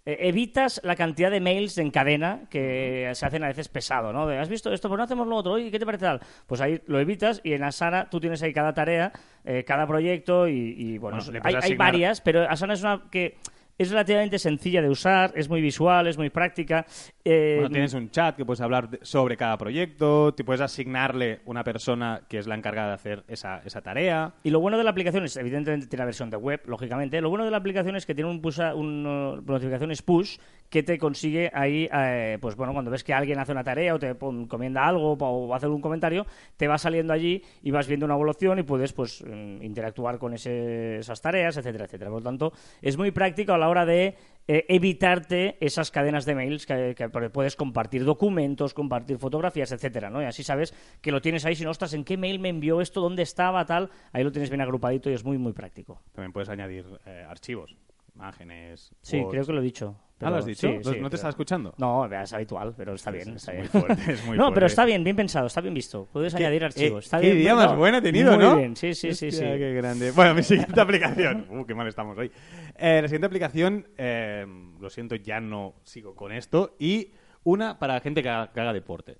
eh, 0.06 0.28
evitas 0.28 0.82
la 0.84 0.96
cantidad 0.96 1.30
de 1.30 1.40
mails 1.40 1.78
en 1.78 1.90
cadena 1.90 2.42
que 2.50 3.10
se 3.14 3.24
hacen 3.24 3.42
a 3.42 3.48
veces 3.48 3.68
pesado, 3.68 4.12
¿no? 4.12 4.26
De, 4.26 4.38
¿Has 4.38 4.50
visto 4.50 4.72
esto? 4.72 4.88
Pues 4.88 4.98
no 4.98 5.04
hacemos 5.04 5.26
lo 5.26 5.36
otro. 5.36 5.52
Oye, 5.52 5.70
¿qué 5.70 5.78
te 5.78 5.86
parece 5.86 6.04
tal? 6.04 6.20
Pues 6.46 6.60
ahí 6.60 6.80
lo 6.86 7.00
evitas 7.00 7.40
y 7.42 7.54
en 7.54 7.64
Asana 7.64 8.10
tú 8.10 8.20
tienes 8.20 8.42
ahí 8.42 8.52
cada 8.52 8.74
tarea, 8.74 9.12
eh, 9.44 9.64
cada 9.64 9.86
proyecto 9.86 10.46
y, 10.46 10.74
y, 10.76 10.98
bueno, 10.98 11.18
hay, 11.42 11.54
hay 11.54 11.74
varias, 11.74 12.20
pero 12.20 12.42
Asana 12.48 12.74
es 12.74 12.82
una 12.82 13.04
que 13.10 13.38
es 13.78 13.90
relativamente 13.90 14.38
sencilla 14.38 14.80
de 14.82 14.88
usar, 14.88 15.32
es 15.34 15.48
muy 15.48 15.60
visual, 15.60 16.06
es 16.06 16.16
muy 16.16 16.30
práctica. 16.30 16.86
eh, 17.24 17.54
Bueno, 17.56 17.70
tienes 17.70 17.94
un 17.94 18.10
chat 18.10 18.36
que 18.36 18.44
puedes 18.44 18.60
hablar 18.60 18.88
de- 18.90 18.98
sobre 19.02 19.36
cada 19.36 19.56
proyecto, 19.58 20.32
te 20.34 20.44
puedes 20.44 20.60
asignarle 20.60 21.40
una 21.44 21.64
persona 21.64 22.22
que 22.28 22.38
es 22.38 22.46
la 22.46 22.54
encargada 22.54 22.88
de 22.88 22.94
hacer 22.94 23.24
esa, 23.28 23.62
esa 23.64 23.80
tarea. 23.82 24.34
Y 24.44 24.50
lo 24.50 24.60
bueno 24.60 24.78
de 24.78 24.84
la 24.84 24.90
aplicación 24.90 25.24
es, 25.24 25.36
evidentemente, 25.36 25.86
tiene 25.86 26.02
la 26.02 26.06
versión 26.06 26.30
de 26.30 26.36
web, 26.36 26.60
lógicamente. 26.66 27.20
Lo 27.20 27.30
bueno 27.30 27.44
de 27.44 27.50
la 27.50 27.56
aplicación 27.56 27.96
es 27.96 28.06
que 28.06 28.14
tiene 28.14 28.30
un, 28.30 28.40
un, 28.76 29.06
uh, 29.06 29.42
notificaciones 29.42 30.02
push 30.02 30.38
que 30.74 30.82
te 30.82 30.98
consigue 30.98 31.52
ahí, 31.54 31.88
eh, 31.92 32.36
pues 32.40 32.56
bueno, 32.56 32.72
cuando 32.72 32.90
ves 32.90 33.04
que 33.04 33.14
alguien 33.14 33.38
hace 33.38 33.52
una 33.52 33.62
tarea 33.62 33.94
o 33.94 33.98
te 34.00 34.08
encomienda 34.08 34.84
algo 34.84 35.12
o 35.12 35.54
hace 35.54 35.66
algún 35.66 35.80
comentario, 35.80 36.26
te 36.56 36.66
va 36.66 36.78
saliendo 36.78 37.12
allí 37.12 37.40
y 37.62 37.70
vas 37.70 37.86
viendo 37.86 38.06
una 38.06 38.16
evolución 38.16 38.58
y 38.58 38.64
puedes, 38.64 38.92
pues, 38.92 39.22
mm, 39.24 39.62
interactuar 39.62 40.18
con 40.18 40.34
ese- 40.34 40.96
esas 40.98 41.20
tareas, 41.20 41.56
etcétera, 41.56 41.84
etcétera. 41.84 42.10
Por 42.10 42.22
lo 42.22 42.24
tanto, 42.24 42.52
es 42.82 42.98
muy 42.98 43.12
práctico 43.12 43.52
a 43.52 43.58
la 43.58 43.68
hora 43.68 43.86
de 43.86 44.16
eh, 44.46 44.66
evitarte 44.68 45.56
esas 45.64 45.90
cadenas 45.90 46.26
de 46.26 46.34
mails 46.34 46.66
que, 46.66 46.94
que 46.94 47.08
puedes 47.08 47.56
compartir 47.56 48.04
documentos, 48.04 48.74
compartir 48.74 49.16
fotografías, 49.16 49.72
etcétera, 49.72 50.10
¿no? 50.10 50.20
Y 50.20 50.26
así 50.26 50.42
sabes 50.42 50.74
que 51.00 51.12
lo 51.12 51.20
tienes 51.22 51.46
ahí, 51.46 51.54
si 51.54 51.64
no, 51.64 51.70
ostras, 51.70 51.94
¿en 51.94 52.04
qué 52.04 52.16
mail 52.18 52.40
me 52.40 52.50
envió 52.50 52.80
esto? 52.82 53.00
¿Dónde 53.00 53.22
estaba? 53.22 53.64
Tal. 53.64 53.88
Ahí 54.12 54.22
lo 54.24 54.32
tienes 54.32 54.50
bien 54.50 54.60
agrupadito 54.60 55.08
y 55.08 55.14
es 55.14 55.24
muy, 55.24 55.38
muy 55.38 55.52
práctico. 55.54 56.02
También 56.12 56.32
puedes 56.32 56.50
añadir 56.50 56.84
eh, 57.06 57.24
archivos, 57.26 57.74
imágenes. 58.14 58.94
Sí, 59.00 59.18
quotes. 59.18 59.30
creo 59.32 59.46
que 59.46 59.52
lo 59.52 59.60
he 59.60 59.64
dicho. 59.64 59.96
Ah, 59.98 60.06
pero- 60.18 60.30
¿lo 60.30 60.36
has 60.38 60.46
dicho? 60.46 60.68
sí, 60.68 60.74
¿No- 60.74 60.82
sí, 60.82 60.88
¿No 60.88 60.92
te 60.92 60.98
pero- 61.02 61.14
estás 61.16 61.28
escuchando? 61.30 61.74
No, 61.76 62.06
es 62.06 62.32
habitual, 62.32 62.72
pero 62.76 62.94
está 62.94 63.10
bien. 63.10 63.30
Es 63.30 63.36
está 63.36 63.52
muy 63.52 63.60
bien. 63.62 63.70
fuerte, 63.70 64.12
es 64.12 64.24
muy 64.26 64.36
no, 64.38 64.42
fuerte. 64.44 64.54
pero 64.54 64.66
está 64.66 64.84
bien, 64.84 65.04
bien 65.04 65.16
pensado, 65.16 65.46
está 65.46 65.60
bien 65.60 65.74
visto. 65.74 66.08
Puedes 66.12 66.34
¿Qué- 66.34 66.44
añadir 66.44 66.64
archivos. 66.64 67.04
eh, 67.04 67.06
está 67.06 67.20
qué 67.20 67.26
bien, 67.30 67.38
idea 67.42 67.54
más 67.56 67.76
buena 67.76 67.98
he 67.98 68.02
tenido, 68.02 68.34
muy 68.36 68.44
¿no? 68.44 68.56
bien, 68.56 68.76
sí, 68.76 68.94
sí, 68.94 69.12
sí. 69.14 69.30
sí. 69.32 69.40
Qué 69.40 69.74
grande. 69.74 70.12
Bueno, 70.12 70.34
mi 70.34 70.42
siguiente 70.42 70.80
aplicación. 70.80 71.46
Uh, 71.50 71.66
qué 71.66 71.74
mal 71.74 71.88
estamos 71.88 72.16
hoy. 72.16 72.30
Eh, 72.76 73.00
la 73.02 73.08
siguiente 73.08 73.26
aplicación, 73.26 73.88
eh, 73.98 74.46
lo 74.80 74.88
siento, 74.88 75.16
ya 75.16 75.40
no 75.40 75.74
sigo 75.82 76.14
con 76.14 76.30
esto. 76.32 76.76
Y 76.78 77.12
una 77.42 77.78
para 77.78 78.00
gente 78.00 78.22
que 78.22 78.28
haga, 78.30 78.52
que 78.52 78.60
haga 78.60 78.72
deporte. 78.72 79.18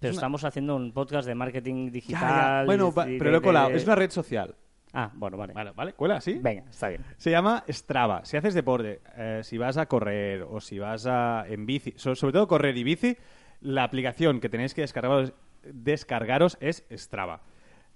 Pero 0.00 0.10
Es 0.10 0.16
una- 0.16 0.20
estamos 0.20 0.44
haciendo 0.44 0.74
un 0.74 0.92
podcast 0.92 1.28
de 1.28 1.34
marketing 1.36 1.74
Ya, 1.76 1.84
ya. 1.84 1.90
digital. 1.92 2.66
Bueno, 2.66 2.92
pero 2.94 3.30
lo 3.30 3.38
he 3.38 3.42
colado. 3.42 3.70
Es 3.70 3.84
una 3.84 3.94
red 3.94 4.10
social. 4.10 4.56
Ah, 4.94 5.10
bueno, 5.14 5.36
vale. 5.36 5.54
Vale, 5.54 5.70
¿vale? 5.74 5.92
¿Cuela? 5.94 6.20
¿Sí? 6.20 6.38
Venga, 6.42 6.64
está 6.68 6.88
bien. 6.88 7.02
Se 7.16 7.30
llama 7.30 7.64
Strava. 7.68 8.24
Si 8.24 8.36
haces 8.36 8.52
deporte, 8.54 9.00
eh, 9.16 9.40
si 9.42 9.56
vas 9.58 9.76
a 9.78 9.86
correr 9.86 10.42
o 10.42 10.60
si 10.60 10.78
vas 10.78 11.06
a, 11.06 11.44
en 11.48 11.64
bici, 11.64 11.94
so- 11.96 12.14
sobre 12.14 12.34
todo 12.34 12.46
correr 12.46 12.76
y 12.76 12.84
bici, 12.84 13.16
la 13.62 13.84
aplicación 13.84 14.38
que 14.40 14.48
tenéis 14.50 14.74
que 14.74 14.82
descargaros, 14.82 15.32
descargaros 15.62 16.58
es 16.60 16.84
Strava. 16.90 17.40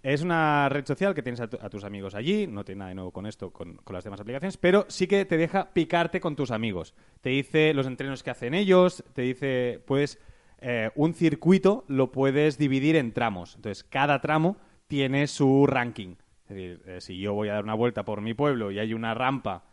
Es 0.03 0.23
una 0.23 0.69
red 0.69 0.87
social 0.87 1.15
que 1.15 1.23
tienes 1.23 1.41
a, 1.41 1.49
tu- 1.49 1.59
a 1.61 1.69
tus 1.69 1.83
amigos 1.85 2.15
allí, 2.15 2.47
no 2.47 2.65
tiene 2.65 2.79
nada 2.81 2.88
de 2.91 2.95
nuevo 2.95 3.11
con 3.11 3.26
esto, 3.26 3.50
con, 3.50 3.76
con 3.76 3.93
las 3.95 4.05
demás 4.05 4.21
aplicaciones, 4.21 4.57
pero 4.57 4.85
sí 4.88 5.07
que 5.07 5.25
te 5.25 5.37
deja 5.37 5.71
picarte 5.73 6.21
con 6.21 6.37
tus 6.37 6.50
amigos. 6.50 6.95
Te 7.21 7.31
dice 7.31 7.75
los 7.75 7.87
entrenos 7.87 8.23
que 8.23 8.31
hacen 8.31 8.55
ellos, 8.55 9.05
te 9.15 9.23
dice, 9.23 9.83
pues, 9.87 10.19
eh, 10.61 10.91
un 10.95 11.12
circuito 11.12 11.85
lo 11.88 12.12
puedes 12.12 12.57
dividir 12.57 12.97
en 12.97 13.12
tramos. 13.12 13.57
Entonces, 13.57 13.85
cada 13.85 14.21
tramo 14.21 14.57
tiene 14.87 15.26
su 15.26 15.67
ranking. 15.67 16.15
Es 16.49 16.55
decir, 16.55 16.83
eh, 16.87 17.00
si 17.00 17.19
yo 17.19 17.35
voy 17.35 17.49
a 17.49 17.55
dar 17.55 17.65
una 17.65 17.75
vuelta 17.75 18.05
por 18.05 18.21
mi 18.21 18.33
pueblo 18.33 18.71
y 18.71 18.79
hay 18.79 18.95
una 18.95 19.15
rampa 19.15 19.65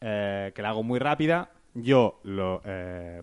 eh, 0.00 0.50
que 0.54 0.62
la 0.62 0.70
hago 0.70 0.82
muy 0.82 0.98
rápida, 0.98 1.50
yo 1.74 2.20
lo 2.22 2.62
eh, 2.64 3.22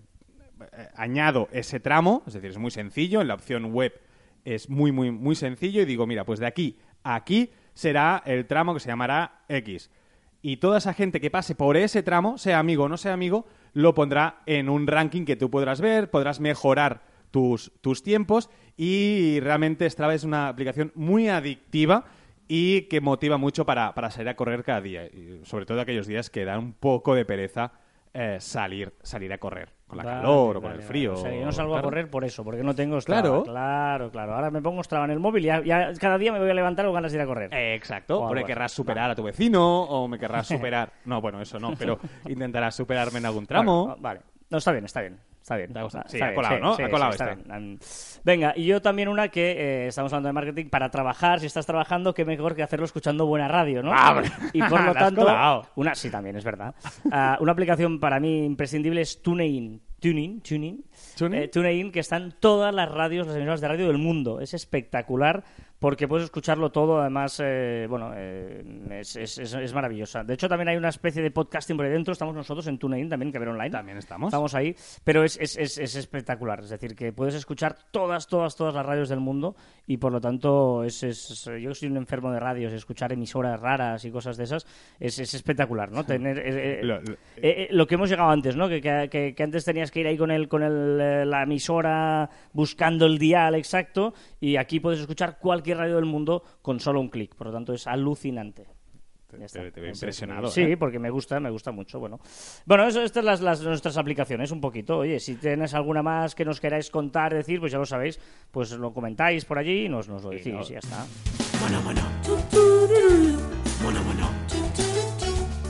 añado 0.94 1.48
ese 1.50 1.80
tramo, 1.80 2.22
es 2.28 2.34
decir, 2.34 2.50
es 2.50 2.58
muy 2.58 2.70
sencillo, 2.70 3.20
en 3.20 3.26
la 3.26 3.34
opción 3.34 3.72
web 3.72 4.00
es 4.44 4.70
muy, 4.70 4.92
muy, 4.92 5.10
muy 5.10 5.34
sencillo 5.34 5.82
y 5.82 5.86
digo, 5.86 6.06
mira, 6.06 6.24
pues 6.24 6.38
de 6.38 6.46
aquí 6.46 6.78
a 7.02 7.16
aquí 7.16 7.50
será 7.74 8.22
el 8.26 8.46
tramo 8.46 8.74
que 8.74 8.80
se 8.80 8.88
llamará 8.88 9.42
X. 9.48 9.90
Y 10.40 10.58
toda 10.58 10.78
esa 10.78 10.94
gente 10.94 11.20
que 11.20 11.30
pase 11.30 11.56
por 11.56 11.76
ese 11.76 12.04
tramo, 12.04 12.38
sea 12.38 12.60
amigo 12.60 12.84
o 12.84 12.88
no 12.88 12.96
sea 12.96 13.12
amigo, 13.12 13.46
lo 13.72 13.94
pondrá 13.94 14.42
en 14.46 14.68
un 14.68 14.86
ranking 14.86 15.24
que 15.24 15.36
tú 15.36 15.50
podrás 15.50 15.80
ver, 15.80 16.10
podrás 16.10 16.38
mejorar 16.38 17.02
tus, 17.30 17.72
tus 17.80 18.02
tiempos 18.02 18.50
y 18.76 19.40
realmente 19.40 19.88
Strava 19.90 20.14
es 20.14 20.24
una 20.24 20.48
aplicación 20.48 20.92
muy 20.94 21.28
adictiva 21.28 22.06
y 22.52 22.82
que 22.88 23.00
motiva 23.00 23.36
mucho 23.36 23.64
para, 23.64 23.94
para 23.94 24.10
salir 24.10 24.28
a 24.28 24.34
correr 24.34 24.64
cada 24.64 24.80
día. 24.80 25.06
Y 25.06 25.40
sobre 25.44 25.66
todo 25.66 25.80
aquellos 25.80 26.08
días 26.08 26.30
que 26.30 26.44
dan 26.44 26.58
un 26.58 26.72
poco 26.72 27.14
de 27.14 27.24
pereza 27.24 27.70
eh, 28.12 28.38
salir, 28.40 28.92
salir 29.04 29.32
a 29.32 29.38
correr, 29.38 29.68
con 29.86 29.98
la 29.98 30.02
calor 30.02 30.56
o 30.56 30.60
con 30.60 30.72
el 30.72 30.82
frío. 30.82 31.12
O 31.12 31.16
sea, 31.16 31.32
yo 31.32 31.44
no 31.44 31.52
salgo 31.52 31.76
a 31.76 31.80
correr 31.80 32.10
por 32.10 32.24
eso, 32.24 32.42
porque 32.42 32.64
no 32.64 32.74
tengo 32.74 33.00
Strava. 33.00 33.22
Claro. 33.22 33.42
Claro, 33.44 34.10
claro. 34.10 34.34
Ahora 34.34 34.50
me 34.50 34.60
pongo 34.60 34.82
Strava 34.82 35.04
en 35.04 35.12
el 35.12 35.20
móvil 35.20 35.44
y 35.44 35.46
ya, 35.46 35.62
ya 35.62 35.92
cada 35.94 36.18
día 36.18 36.32
me 36.32 36.40
voy 36.40 36.50
a 36.50 36.54
levantar 36.54 36.86
con 36.86 36.94
ganas 36.94 37.12
de 37.12 37.18
ir 37.18 37.22
a 37.22 37.26
correr. 37.26 37.54
Eh, 37.54 37.76
exacto, 37.76 38.20
O 38.20 38.26
porque 38.26 38.42
querrás 38.42 38.72
superar 38.72 39.12
a 39.12 39.14
tu 39.14 39.22
vecino 39.22 39.82
o 39.84 40.08
me 40.08 40.18
querrás 40.18 40.48
superar... 40.48 40.92
No, 41.04 41.20
bueno, 41.20 41.40
eso 41.40 41.60
no, 41.60 41.74
pero 41.78 42.00
intentarás 42.28 42.74
superarme 42.74 43.20
en 43.20 43.26
algún 43.26 43.46
tramo. 43.46 43.86
Bueno, 43.86 44.02
vale. 44.02 44.22
No, 44.50 44.58
está 44.58 44.72
bien, 44.72 44.86
está 44.86 45.02
bien. 45.02 45.20
Está 45.40 45.56
bien. 45.56 45.70
Está 45.76 46.04
Sí, 46.06 46.18
bien, 46.18 46.34
colado, 46.34 46.58
¿no? 46.60 46.72
Ha 46.74 46.88
colado 46.90 47.10
está 47.12 47.32
este. 47.32 47.44
bien. 47.48 47.78
Venga, 48.24 48.52
y 48.56 48.66
yo 48.66 48.82
también 48.82 49.08
una 49.08 49.28
que 49.28 49.52
eh, 49.52 49.86
estamos 49.88 50.12
hablando 50.12 50.28
de 50.28 50.32
marketing 50.34 50.68
para 50.68 50.90
trabajar. 50.90 51.40
Si 51.40 51.46
estás 51.46 51.66
trabajando, 51.66 52.12
qué 52.14 52.24
mejor 52.24 52.54
que 52.54 52.62
hacerlo 52.62 52.84
escuchando 52.84 53.26
buena 53.26 53.48
radio, 53.48 53.82
¿no? 53.82 53.90
Ah, 53.92 54.22
y 54.52 54.62
por 54.62 54.82
lo 54.84 54.92
tanto, 54.94 55.22
colado. 55.22 55.66
una 55.76 55.94
sí 55.94 56.10
también 56.10 56.36
es 56.36 56.44
verdad. 56.44 56.74
Ah, 57.10 57.38
una 57.40 57.52
aplicación 57.52 57.98
para 58.00 58.20
mí 58.20 58.44
imprescindible 58.44 59.00
es 59.00 59.22
TuneIn. 59.22 59.80
TuneIn, 60.00 60.40
TuneIn, 60.40 60.84
¿TuneIn? 61.16 61.42
Eh, 61.42 61.48
TuneIn, 61.48 61.92
que 61.92 62.00
están 62.00 62.32
todas 62.40 62.74
las 62.74 62.90
radios, 62.90 63.26
las 63.26 63.36
emisoras 63.36 63.60
de 63.60 63.68
radio 63.68 63.86
del 63.88 63.98
mundo. 63.98 64.40
Es 64.40 64.54
espectacular 64.54 65.44
porque 65.80 66.06
puedes 66.06 66.26
escucharlo 66.26 66.70
todo. 66.70 67.00
Además, 67.00 67.40
eh, 67.42 67.86
bueno, 67.90 68.12
eh, 68.14 68.62
es, 69.00 69.16
es- 69.16 69.38
es- 69.38 69.54
es 69.54 69.74
maravillosa. 69.74 70.22
De 70.22 70.34
hecho, 70.34 70.48
también 70.48 70.68
hay 70.68 70.76
una 70.76 70.90
especie 70.90 71.20
de 71.22 71.32
podcasting 71.32 71.76
por 71.76 71.86
ahí 71.86 71.92
dentro. 71.92 72.12
Estamos 72.12 72.36
nosotros 72.36 72.66
en 72.68 72.78
TuneIn 72.78 73.08
también, 73.08 73.32
que 73.32 73.38
ver 73.40 73.48
online. 73.48 73.70
También 73.70 73.98
estamos. 73.98 74.28
Estamos 74.28 74.54
ahí, 74.54 74.76
pero 75.02 75.24
es, 75.24 75.36
es, 75.40 75.56
es, 75.56 75.78
es 75.78 75.96
espectacular. 75.96 76.60
Es 76.60 76.70
decir, 76.70 76.94
que 76.94 77.12
puedes 77.12 77.34
escuchar 77.34 77.76
todas, 77.90 78.28
todas, 78.28 78.54
todas 78.54 78.74
las 78.74 78.86
radios 78.86 79.08
del 79.08 79.18
mundo 79.20 79.56
y 79.86 79.96
por 79.96 80.12
lo 80.12 80.20
tanto, 80.20 80.84
es, 80.84 81.02
es, 81.02 81.50
yo 81.60 81.74
soy 81.74 81.88
un 81.88 81.96
enfermo 81.96 82.30
de 82.30 82.38
radios, 82.38 82.72
escuchar 82.72 83.12
emisoras 83.12 83.58
raras 83.58 84.04
y 84.04 84.10
cosas 84.10 84.36
de 84.36 84.44
esas 84.44 84.66
es, 85.00 85.18
es 85.18 85.34
espectacular, 85.34 85.90
¿no? 85.90 86.04
Tener 86.20 86.38
eh, 86.38 86.80
eh, 86.80 86.84
Lo- 86.84 87.00
lo- 87.00 87.12
eh, 87.12 87.16
eh, 87.42 87.68
lo 87.70 87.86
que 87.86 87.94
hemos 87.94 88.10
llegado 88.10 88.28
antes, 88.30 88.54
¿no? 88.54 88.68
Que, 88.68 88.80
que- 88.82 89.34
que- 89.34 89.42
antes 89.42 89.64
tenías 89.64 89.90
que 89.90 90.00
ir 90.00 90.06
ahí 90.06 90.18
con 90.18 90.30
el 90.30 90.46
con 90.46 90.62
el, 90.62 91.30
la 91.30 91.42
emisora 91.44 92.28
buscando 92.52 93.06
el 93.06 93.18
dial 93.18 93.54
exacto 93.54 94.12
y 94.40 94.56
aquí 94.56 94.78
puedes 94.78 95.00
escuchar 95.00 95.38
cualquier 95.38 95.69
radio 95.74 95.96
del 95.96 96.04
mundo 96.06 96.42
con 96.62 96.80
solo 96.80 97.00
un 97.00 97.08
clic. 97.08 97.34
Por 97.34 97.48
lo 97.48 97.52
tanto, 97.52 97.72
es 97.72 97.86
alucinante. 97.86 98.66
Te- 99.30 99.36
veo 99.36 99.46
Es- 99.46 99.54
es- 99.54 100.02
impresionado, 100.02 100.48
Sí, 100.48 100.62
¿eh? 100.62 100.76
porque 100.76 100.98
me 100.98 101.08
gusta, 101.08 101.38
me 101.38 101.50
gusta 101.50 101.70
mucho. 101.70 102.00
Bueno, 102.00 102.18
bueno 102.66 102.84
eso, 102.88 103.00
estas 103.00 103.24
las, 103.24 103.40
las 103.40 103.62
nuestras 103.62 103.96
aplicaciones 103.96 104.50
un 104.50 104.60
poquito. 104.60 104.98
Oye, 104.98 105.20
si 105.20 105.36
tienes 105.36 105.72
alguna 105.72 106.02
más 106.02 106.34
que 106.34 106.44
nos 106.44 106.60
queráis 106.60 106.90
contar, 106.90 107.32
decir, 107.32 107.60
pues 107.60 107.70
ya 107.70 107.78
lo 107.78 107.86
sabéis, 107.86 108.18
pues 108.50 108.72
lo 108.72 108.92
comentáis 108.92 109.44
por 109.44 109.58
allí 109.58 109.84
y 109.84 109.88
nos, 109.88 110.08
nos 110.08 110.24
lo 110.24 110.30
decís 110.30 110.52
no. 110.52 110.62
y 110.62 110.64
ya 110.70 110.78
está. 110.80 111.06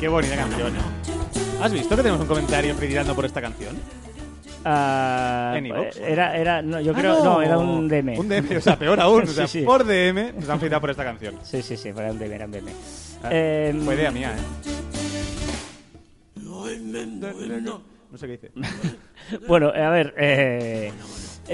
Qué 0.01 0.09
bonita 0.09 0.37
canción. 0.37 0.73
¿Has 1.61 1.73
visto 1.73 1.91
que 1.95 2.03
tenemos 2.03 2.21
un 2.23 2.27
comentario 2.27 2.75
felicitando 2.75 3.15
por 3.15 3.27
esta 3.27 3.43
canción? 3.43 3.77
¿En 4.65 5.67
iVoox? 5.67 5.97
era, 5.99 6.37
era, 6.37 6.61
no, 6.63 6.81
yo 6.81 6.93
Ah, 6.95 6.99
creo, 6.99 7.25
no. 7.25 7.43
era 7.43 7.57
un 7.59 7.89
DM. 7.89 8.19
Un 8.19 8.29
DM, 8.29 8.57
o 8.57 8.61
sea, 8.61 8.77
peor 8.79 9.01
aún. 9.01 9.23
O 9.25 9.27
sea, 9.27 9.47
Sí, 9.47 9.63
por 9.63 9.85
DM 9.85 10.35
nos 10.35 10.49
han 10.49 10.59
felicitado 10.59 10.81
por 10.81 10.91
esta 10.91 11.05
canción. 11.05 11.37
Sí, 11.43 11.63
sí, 11.63 11.77
sí, 11.77 11.89
era 11.89 12.11
un 12.11 12.19
DM, 12.19 12.33
era 12.35 12.45
un 12.47 12.53
DM. 12.53 12.69
Ah, 13.23 13.29
Em, 13.33 13.81
Fue 13.85 13.95
idea 13.95 14.11
mía, 14.11 14.35
¿eh? 14.37 14.41
No 18.11 18.19
sé 18.19 18.27
qué 18.27 18.33
dice. 18.33 18.51
Bueno, 19.47 19.69
a 19.69 19.91
ver, 19.91 20.13
eh, 20.19 20.91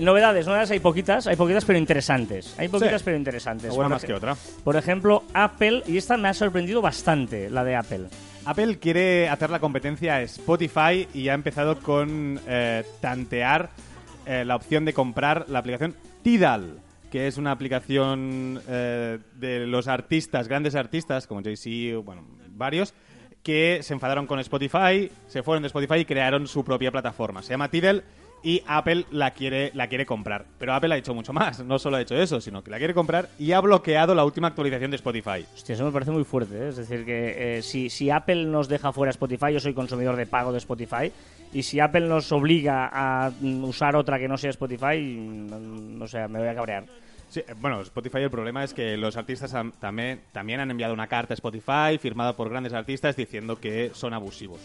novedades, 0.00 0.46
novedades 0.46 0.70
hay 0.70 0.80
poquitas, 0.80 1.26
hay 1.26 1.36
poquitas 1.36 1.64
pero 1.66 1.78
interesantes. 1.78 2.54
Hay 2.58 2.68
poquitas 2.68 3.00
Sí. 3.00 3.04
pero 3.04 3.16
interesantes. 3.18 3.74
Por 3.74 3.86
más 3.88 4.02
que 4.02 4.14
otra. 4.14 4.34
Por 4.64 4.76
ejemplo, 4.76 5.24
Apple, 5.34 5.82
y 5.86 5.98
esta 5.98 6.16
me 6.16 6.28
ha 6.28 6.34
sorprendido 6.34 6.80
bastante, 6.80 7.50
la 7.50 7.64
de 7.64 7.76
Apple. 7.76 8.06
Apple 8.46 8.78
quiere 8.78 9.28
hacer 9.28 9.50
la 9.50 9.58
competencia 9.58 10.14
a 10.14 10.22
Spotify 10.22 11.08
y 11.12 11.28
ha 11.28 11.34
empezado 11.34 11.80
con 11.80 12.40
eh, 12.46 12.84
tantear 13.00 13.70
eh, 14.24 14.44
la 14.44 14.54
opción 14.54 14.84
de 14.84 14.92
comprar 14.92 15.46
la 15.48 15.58
aplicación 15.58 15.96
Tidal, 16.22 16.78
que 17.10 17.26
es 17.26 17.38
una 17.38 17.50
aplicación 17.50 18.62
eh, 18.68 19.18
de 19.34 19.66
los 19.66 19.88
artistas, 19.88 20.46
grandes 20.46 20.76
artistas 20.76 21.26
como 21.26 21.42
Jay-Z, 21.42 21.98
bueno, 22.04 22.22
varios, 22.50 22.94
que 23.42 23.80
se 23.82 23.94
enfadaron 23.94 24.28
con 24.28 24.38
Spotify, 24.38 25.10
se 25.26 25.42
fueron 25.42 25.64
de 25.64 25.66
Spotify 25.66 26.00
y 26.00 26.04
crearon 26.04 26.46
su 26.46 26.64
propia 26.64 26.92
plataforma. 26.92 27.42
Se 27.42 27.50
llama 27.50 27.68
Tidal 27.68 28.04
y 28.48 28.62
Apple 28.68 29.06
la 29.10 29.32
quiere, 29.32 29.72
la 29.74 29.88
quiere 29.88 30.06
comprar. 30.06 30.44
Pero 30.56 30.72
Apple 30.72 30.94
ha 30.94 30.96
hecho 30.96 31.12
mucho 31.14 31.32
más, 31.32 31.64
no 31.64 31.80
solo 31.80 31.96
ha 31.96 32.00
hecho 32.00 32.14
eso, 32.14 32.40
sino 32.40 32.62
que 32.62 32.70
la 32.70 32.78
quiere 32.78 32.94
comprar 32.94 33.28
y 33.40 33.50
ha 33.50 33.60
bloqueado 33.60 34.14
la 34.14 34.24
última 34.24 34.46
actualización 34.46 34.92
de 34.92 34.96
Spotify. 34.96 35.44
Hostia, 35.52 35.74
eso 35.74 35.84
me 35.84 35.90
parece 35.90 36.12
muy 36.12 36.22
fuerte. 36.22 36.54
¿eh? 36.56 36.68
Es 36.68 36.76
decir, 36.76 37.04
que 37.04 37.58
eh, 37.58 37.62
si, 37.62 37.90
si 37.90 38.08
Apple 38.08 38.44
nos 38.44 38.68
deja 38.68 38.92
fuera 38.92 39.10
Spotify, 39.10 39.52
yo 39.52 39.58
soy 39.58 39.74
consumidor 39.74 40.14
de 40.14 40.26
pago 40.26 40.52
de 40.52 40.58
Spotify, 40.58 41.10
y 41.52 41.64
si 41.64 41.80
Apple 41.80 42.02
nos 42.08 42.30
obliga 42.30 42.88
a 42.92 43.30
mm, 43.40 43.64
usar 43.64 43.96
otra 43.96 44.18
que 44.18 44.28
no 44.28 44.36
sea 44.36 44.50
Spotify, 44.50 44.96
mm, 45.00 46.00
o 46.02 46.06
sea, 46.06 46.28
me 46.28 46.38
voy 46.38 46.48
a 46.48 46.54
cabrear. 46.54 46.84
Sí, 47.28 47.40
eh, 47.40 47.54
bueno, 47.60 47.80
Spotify 47.80 48.18
el 48.18 48.30
problema 48.30 48.62
es 48.62 48.72
que 48.72 48.96
los 48.96 49.16
artistas 49.16 49.54
han- 49.54 49.72
también, 49.72 50.20
también 50.30 50.60
han 50.60 50.70
enviado 50.70 50.94
una 50.94 51.08
carta 51.08 51.32
a 51.32 51.36
Spotify 51.36 51.98
firmada 52.00 52.34
por 52.34 52.48
grandes 52.48 52.72
artistas 52.72 53.16
diciendo 53.16 53.56
que 53.58 53.90
son 53.92 54.14
abusivos. 54.14 54.60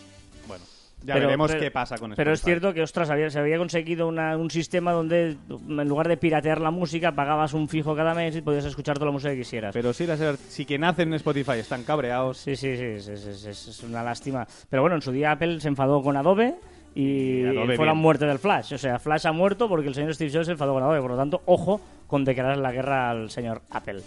Bueno, 0.48 0.64
ya 1.04 1.14
Pero- 1.16 1.28
veremos 1.28 1.52
pero- 1.52 1.62
qué 1.64 1.72
pasa 1.72 1.96
con 1.98 2.12
Spotify. 2.12 2.16
Pero 2.18 2.34
es 2.34 2.42
cierto 2.42 2.74
que, 2.74 2.82
ostras, 2.82 3.10
había- 3.10 3.30
se 3.30 3.40
había 3.40 3.58
conseguido 3.58 4.08
una- 4.08 4.38
un 4.38 4.50
sistema 4.52 4.92
donde 4.92 5.38
en 5.50 5.88
lugar 5.90 6.08
de 6.08 6.18
piratear 6.18 6.62
la 6.62 6.72
música, 6.72 7.12
pagabas 7.14 7.54
un 7.54 7.68
fijo 7.68 7.96
cada 7.96 8.14
mes 8.14 8.36
y 8.36 8.42
podías 8.42 8.66
escuchar 8.66 8.96
toda 8.96 9.08
la 9.08 9.12
música 9.14 9.32
que 9.32 9.40
quisieras. 9.40 9.74
Pero 9.74 9.94
sí, 9.94 10.06
las, 10.06 10.20
si 10.40 10.66
quien 10.66 10.84
hacen 10.84 11.10
en 11.10 11.16
Spotify 11.16 11.54
están 11.60 11.84
cabreados. 11.84 12.38
Sí, 12.38 12.56
sí, 12.56 12.76
sí, 12.78 12.84
es, 12.84 13.84
una 13.88 14.04
lástima. 14.04 14.48
Pero 14.70 14.82
bueno, 14.84 14.96
en 14.96 15.02
su 15.02 15.12
día 15.12 15.32
Apple 15.32 15.60
se 15.60 15.68
enfadó 15.68 16.02
con 16.02 16.16
Adobe 16.18 16.56
y, 16.94 17.46
Adobe 17.46 17.76
fue 17.78 17.86
la 17.86 17.94
muerte 17.94 18.26
del 18.26 18.38
Flash. 18.40 18.74
O 18.74 18.78
sea, 18.78 19.00
Flash 19.00 19.26
ha 19.28 19.32
muerto 19.32 19.68
porque 19.70 19.88
el 19.88 19.96
señor 19.96 20.14
Steve 20.14 20.32
Jobs 20.32 20.46
se 20.46 20.52
enfadó 20.52 20.74
con 20.74 20.84
Adobe. 20.84 21.02
Por 21.02 21.12
lo 21.12 21.18
tanto, 21.18 21.42
ojo 21.46 21.82
con 22.08 22.26
declarar 22.26 22.58
la 22.58 22.72
guerra 22.72 23.10
al 23.10 23.30
señor 23.32 23.62
Apple. 23.72 24.02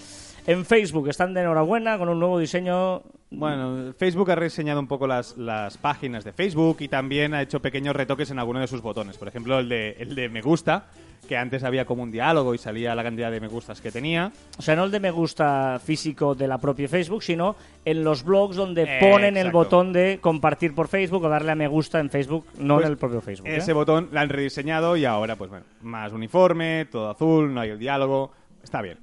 En 0.46 0.64
Facebook 0.66 1.08
están 1.08 1.32
de 1.32 1.40
enhorabuena 1.40 1.96
con 1.96 2.08
un 2.08 2.18
nuevo 2.18 2.38
diseño. 2.38 3.02
Bueno, 3.30 3.94
Facebook 3.98 4.30
ha 4.30 4.34
reseñado 4.34 4.78
un 4.78 4.86
poco 4.86 5.06
las, 5.06 5.36
las 5.38 5.78
páginas 5.78 6.22
de 6.22 6.32
Facebook 6.32 6.76
y 6.80 6.88
también 6.88 7.32
ha 7.34 7.42
hecho 7.42 7.60
pequeños 7.60 7.96
retoques 7.96 8.30
en 8.30 8.38
algunos 8.38 8.60
de 8.60 8.68
sus 8.68 8.82
botones. 8.82 9.16
Por 9.16 9.26
ejemplo, 9.26 9.58
el 9.58 9.68
de, 9.68 9.96
el 9.98 10.14
de 10.14 10.28
me 10.28 10.42
gusta, 10.42 10.86
que 11.26 11.38
antes 11.38 11.64
había 11.64 11.86
como 11.86 12.02
un 12.02 12.12
diálogo 12.12 12.54
y 12.54 12.58
salía 12.58 12.94
la 12.94 13.02
cantidad 13.02 13.30
de 13.30 13.40
me 13.40 13.48
gustas 13.48 13.80
que 13.80 13.90
tenía. 13.90 14.30
O 14.58 14.62
sea, 14.62 14.76
no 14.76 14.84
el 14.84 14.90
de 14.90 15.00
me 15.00 15.10
gusta 15.10 15.80
físico 15.82 16.34
de 16.34 16.46
la 16.46 16.58
propia 16.58 16.88
Facebook, 16.88 17.22
sino 17.22 17.56
en 17.86 18.04
los 18.04 18.22
blogs 18.22 18.54
donde 18.54 18.82
Eh, 18.82 18.98
ponen 19.00 19.38
el 19.38 19.50
botón 19.50 19.94
de 19.94 20.18
compartir 20.20 20.74
por 20.74 20.88
Facebook 20.88 21.24
o 21.24 21.28
darle 21.30 21.52
a 21.52 21.54
me 21.54 21.68
gusta 21.68 22.00
en 22.00 22.10
Facebook, 22.10 22.44
no 22.58 22.74
Pues 22.74 22.86
en 22.86 22.92
el 22.92 22.98
propio 22.98 23.22
Facebook. 23.22 23.48
¿eh? 23.48 23.56
Ese 23.56 23.72
botón 23.72 24.10
lo 24.12 24.20
han 24.20 24.28
rediseñado 24.28 24.96
y 24.98 25.06
ahora, 25.06 25.36
pues 25.36 25.48
bueno, 25.48 25.64
más 25.80 26.12
uniforme, 26.12 26.86
todo 26.92 27.08
azul, 27.08 27.52
no 27.52 27.62
hay 27.62 27.70
el 27.70 27.78
diálogo. 27.78 28.30
Está 28.62 28.82
bien. 28.82 28.98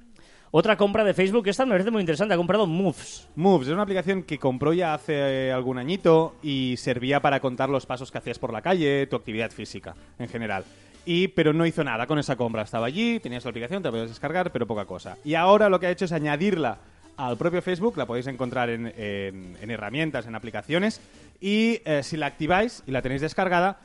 Otra 0.54 0.76
compra 0.76 1.02
de 1.02 1.14
Facebook, 1.14 1.48
esta 1.48 1.64
me 1.64 1.70
parece 1.72 1.90
muy 1.90 2.00
interesante, 2.02 2.34
ha 2.34 2.36
comprado 2.36 2.66
Moves. 2.66 3.26
Moves 3.36 3.68
es 3.68 3.72
una 3.72 3.84
aplicación 3.84 4.22
que 4.22 4.38
compró 4.38 4.74
ya 4.74 4.92
hace 4.92 5.50
algún 5.50 5.78
añito 5.78 6.34
y 6.42 6.74
servía 6.76 7.20
para 7.20 7.40
contar 7.40 7.70
los 7.70 7.86
pasos 7.86 8.10
que 8.12 8.18
hacías 8.18 8.38
por 8.38 8.52
la 8.52 8.60
calle, 8.60 9.06
tu 9.06 9.16
actividad 9.16 9.50
física 9.50 9.94
en 10.18 10.28
general. 10.28 10.64
Y, 11.06 11.28
pero 11.28 11.54
no 11.54 11.64
hizo 11.64 11.82
nada 11.82 12.06
con 12.06 12.18
esa 12.18 12.36
compra. 12.36 12.62
Estaba 12.62 12.86
allí, 12.86 13.18
tenías 13.18 13.44
la 13.44 13.48
aplicación, 13.50 13.82
te 13.82 13.88
la 13.88 13.92
podías 13.92 14.10
descargar, 14.10 14.52
pero 14.52 14.66
poca 14.66 14.84
cosa. 14.84 15.16
Y 15.24 15.34
ahora 15.36 15.70
lo 15.70 15.80
que 15.80 15.86
ha 15.86 15.90
hecho 15.90 16.04
es 16.04 16.12
añadirla 16.12 16.76
al 17.16 17.38
propio 17.38 17.62
Facebook, 17.62 17.96
la 17.96 18.04
podéis 18.06 18.26
encontrar 18.26 18.68
en, 18.68 18.92
en- 18.94 19.56
en 19.58 19.70
herramientas, 19.70 20.26
en 20.26 20.34
aplicaciones, 20.34 21.00
y 21.40 21.80
eh, 21.86 22.02
si 22.02 22.18
la 22.18 22.26
activáis 22.26 22.82
y 22.86 22.90
la 22.90 23.00
tenéis 23.00 23.22
descargada, 23.22 23.78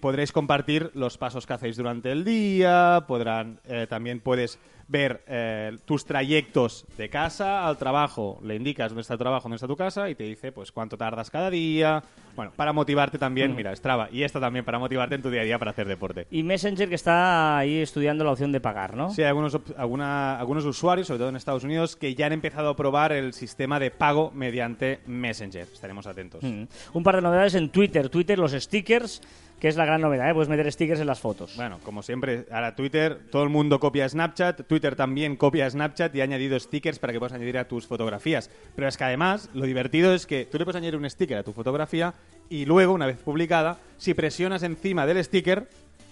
podréis 0.00 0.32
compartir 0.32 0.90
los 0.94 1.18
pasos 1.18 1.46
que 1.46 1.52
hacéis 1.52 1.76
durante 1.76 2.12
el 2.12 2.24
día, 2.24 3.04
podrán, 3.06 3.60
eh, 3.64 3.86
también 3.88 4.20
puedes 4.20 4.58
ver 4.88 5.22
eh, 5.26 5.76
tus 5.84 6.04
trayectos 6.04 6.86
de 6.96 7.10
casa 7.10 7.66
al 7.66 7.76
trabajo, 7.76 8.40
le 8.42 8.56
indicas 8.56 8.90
dónde 8.90 9.02
está 9.02 9.14
tu 9.14 9.22
trabajo, 9.22 9.44
dónde 9.44 9.56
está 9.56 9.66
tu 9.66 9.76
casa 9.76 10.08
y 10.08 10.14
te 10.14 10.24
dice 10.24 10.50
pues 10.50 10.72
cuánto 10.72 10.96
tardas 10.96 11.30
cada 11.30 11.50
día, 11.50 12.02
bueno, 12.38 12.52
para 12.54 12.72
motivarte 12.72 13.18
también, 13.18 13.56
mira, 13.56 13.74
Strava, 13.74 14.08
y 14.12 14.22
esta 14.22 14.38
también 14.38 14.64
para 14.64 14.78
motivarte 14.78 15.16
en 15.16 15.22
tu 15.22 15.28
día 15.28 15.40
a 15.40 15.44
día 15.44 15.58
para 15.58 15.72
hacer 15.72 15.88
deporte. 15.88 16.28
Y 16.30 16.44
Messenger 16.44 16.88
que 16.88 16.94
está 16.94 17.58
ahí 17.58 17.78
estudiando 17.78 18.22
la 18.22 18.30
opción 18.30 18.52
de 18.52 18.60
pagar, 18.60 18.94
¿no? 18.96 19.10
Sí, 19.10 19.22
hay 19.22 19.26
algunos, 19.28 19.58
alguna- 19.76 20.38
algunos 20.38 20.64
usuarios, 20.64 21.08
sobre 21.08 21.18
todo 21.18 21.30
en 21.30 21.34
Estados 21.34 21.64
Unidos, 21.64 21.96
que 21.96 22.14
ya 22.14 22.26
han 22.26 22.32
empezado 22.32 22.68
a 22.68 22.76
probar 22.76 23.10
el 23.10 23.32
sistema 23.32 23.80
de 23.80 23.90
pago 23.90 24.30
mediante 24.36 25.00
Messenger. 25.08 25.62
Estaremos 25.72 26.06
atentos. 26.06 26.44
Mm. 26.44 26.62
Un 26.92 27.02
par 27.02 27.16
de 27.16 27.22
novedades 27.22 27.56
en 27.56 27.70
Twitter. 27.70 28.08
Twitter, 28.08 28.38
los 28.38 28.52
stickers, 28.52 29.20
que 29.60 29.68
es 29.68 29.76
la 29.76 29.84
gran 29.84 30.00
novedad, 30.00 30.30
¿eh? 30.30 30.34
Puedes 30.34 30.48
meter 30.48 30.70
stickers 30.70 31.00
en 31.00 31.06
las 31.06 31.20
fotos. 31.20 31.56
Bueno, 31.56 31.78
como 31.82 32.02
siempre, 32.02 32.46
ahora 32.50 32.76
Twitter, 32.76 33.18
todo 33.30 33.42
el 33.42 33.48
mundo 33.48 33.80
copia 33.80 34.08
Snapchat, 34.08 34.66
Twitter 34.66 34.94
también 34.94 35.36
copia 35.36 35.68
Snapchat 35.68 36.14
y 36.14 36.20
ha 36.20 36.24
añadido 36.24 36.58
stickers 36.58 36.98
para 36.98 37.12
que 37.12 37.18
puedas 37.18 37.32
añadir 37.32 37.58
a 37.58 37.66
tus 37.66 37.86
fotografías. 37.86 38.50
Pero 38.76 38.88
es 38.88 38.96
que 38.96 39.04
además, 39.04 39.50
lo 39.54 39.66
divertido 39.66 40.14
es 40.14 40.26
que 40.26 40.44
tú 40.46 40.58
le 40.58 40.64
puedes 40.64 40.76
añadir 40.76 40.96
un 40.96 41.08
sticker 41.08 41.38
a 41.38 41.42
tu 41.42 41.52
fotografía 41.52 42.14
y 42.48 42.66
luego, 42.66 42.92
una 42.92 43.06
vez 43.06 43.18
publicada, 43.18 43.78
si 43.96 44.14
presionas 44.14 44.62
encima 44.62 45.06
del 45.06 45.22
sticker, 45.24 45.68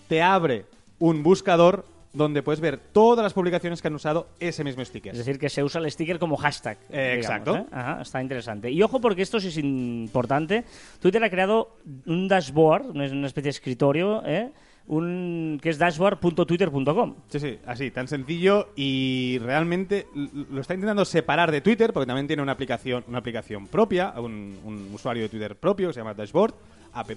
te 0.09 0.23
abre 0.23 0.65
un 0.99 1.23
buscador 1.23 1.85
donde 2.16 2.42
puedes 2.42 2.61
ver 2.61 2.79
todas 2.79 3.22
las 3.22 3.33
publicaciones 3.33 3.83
que 3.83 3.88
han 3.88 3.94
usado 3.94 4.29
ese 4.40 4.64
mismo 4.64 4.85
sticker. 4.85 5.12
Es 5.12 5.18
decir, 5.18 5.38
que 5.38 5.48
se 5.48 5.62
usa 5.62 5.81
el 5.81 5.90
sticker 5.90 6.18
como 6.18 6.37
hashtag. 6.37 6.79
Eh, 6.90 7.16
digamos, 7.16 7.24
exacto. 7.24 7.57
¿eh? 7.57 7.66
Ajá, 7.70 8.02
está 8.02 8.22
interesante. 8.22 8.70
Y 8.70 8.83
ojo 8.83 9.00
porque 9.00 9.22
esto 9.22 9.38
sí 9.40 9.48
es 9.48 9.59
importante. 9.59 10.64
Twitter 11.00 11.22
ha 11.22 11.31
creado 11.31 11.76
un 12.07 12.29
dashboard, 12.29 12.90
una 12.90 13.07
una 13.07 13.26
especie 13.26 13.46
de 13.46 13.50
escritorio, 13.50 14.22
¿eh? 14.26 14.50
un, 14.87 15.59
que 15.62 15.70
es 15.70 15.79
dashboard.twitter.com. 15.79 17.14
Sí, 17.29 17.40
sí, 17.40 17.59
así, 17.66 17.90
tan 17.90 18.09
sencillo 18.09 18.70
y 18.76 19.38
realmente 19.42 20.07
lo 20.14 20.61
está 20.61 20.74
intentando 20.74 21.05
separar 21.05 21.50
de 21.50 21.61
Twitter 21.61 21.92
porque 21.92 22.07
también 22.07 22.26
tiene 22.26 22.42
una 22.42 22.52
aplicación, 22.52 23.05
una 23.09 23.18
aplicación 23.18 23.66
propia, 23.66 24.14
un, 24.16 24.59
un 24.64 24.90
usuario 24.94 25.24
de 25.24 25.29
Twitter 25.29 25.57
propio 25.57 25.88
que 25.88 25.94
se 25.94 26.00
llama 26.00 26.14
Dashboard, 26.14 26.55
app, 26.92 27.11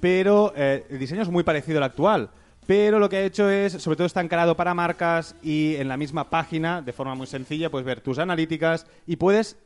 pero 0.00 0.52
eh, 0.56 0.84
el 0.90 0.98
diseño 0.98 1.22
es 1.22 1.28
muy 1.28 1.44
parecido 1.44 1.78
al 1.78 1.84
actual. 1.84 2.30
Pero 2.66 2.98
lo 2.98 3.08
que 3.08 3.16
ha 3.16 3.22
hecho 3.22 3.50
es, 3.50 3.74
sobre 3.74 3.96
todo 3.96 4.06
está 4.06 4.22
encarado 4.22 4.56
para 4.56 4.72
marcas 4.72 5.36
y 5.42 5.76
en 5.76 5.88
la 5.88 5.96
misma 5.96 6.30
página, 6.30 6.80
de 6.80 6.92
forma 6.92 7.14
muy 7.14 7.26
sencilla, 7.26 7.70
puedes 7.70 7.84
ver 7.84 8.00
tus 8.00 8.18
analíticas 8.18 8.86
y 9.06 9.16
puedes, 9.16 9.58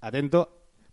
atento, 0.00 0.50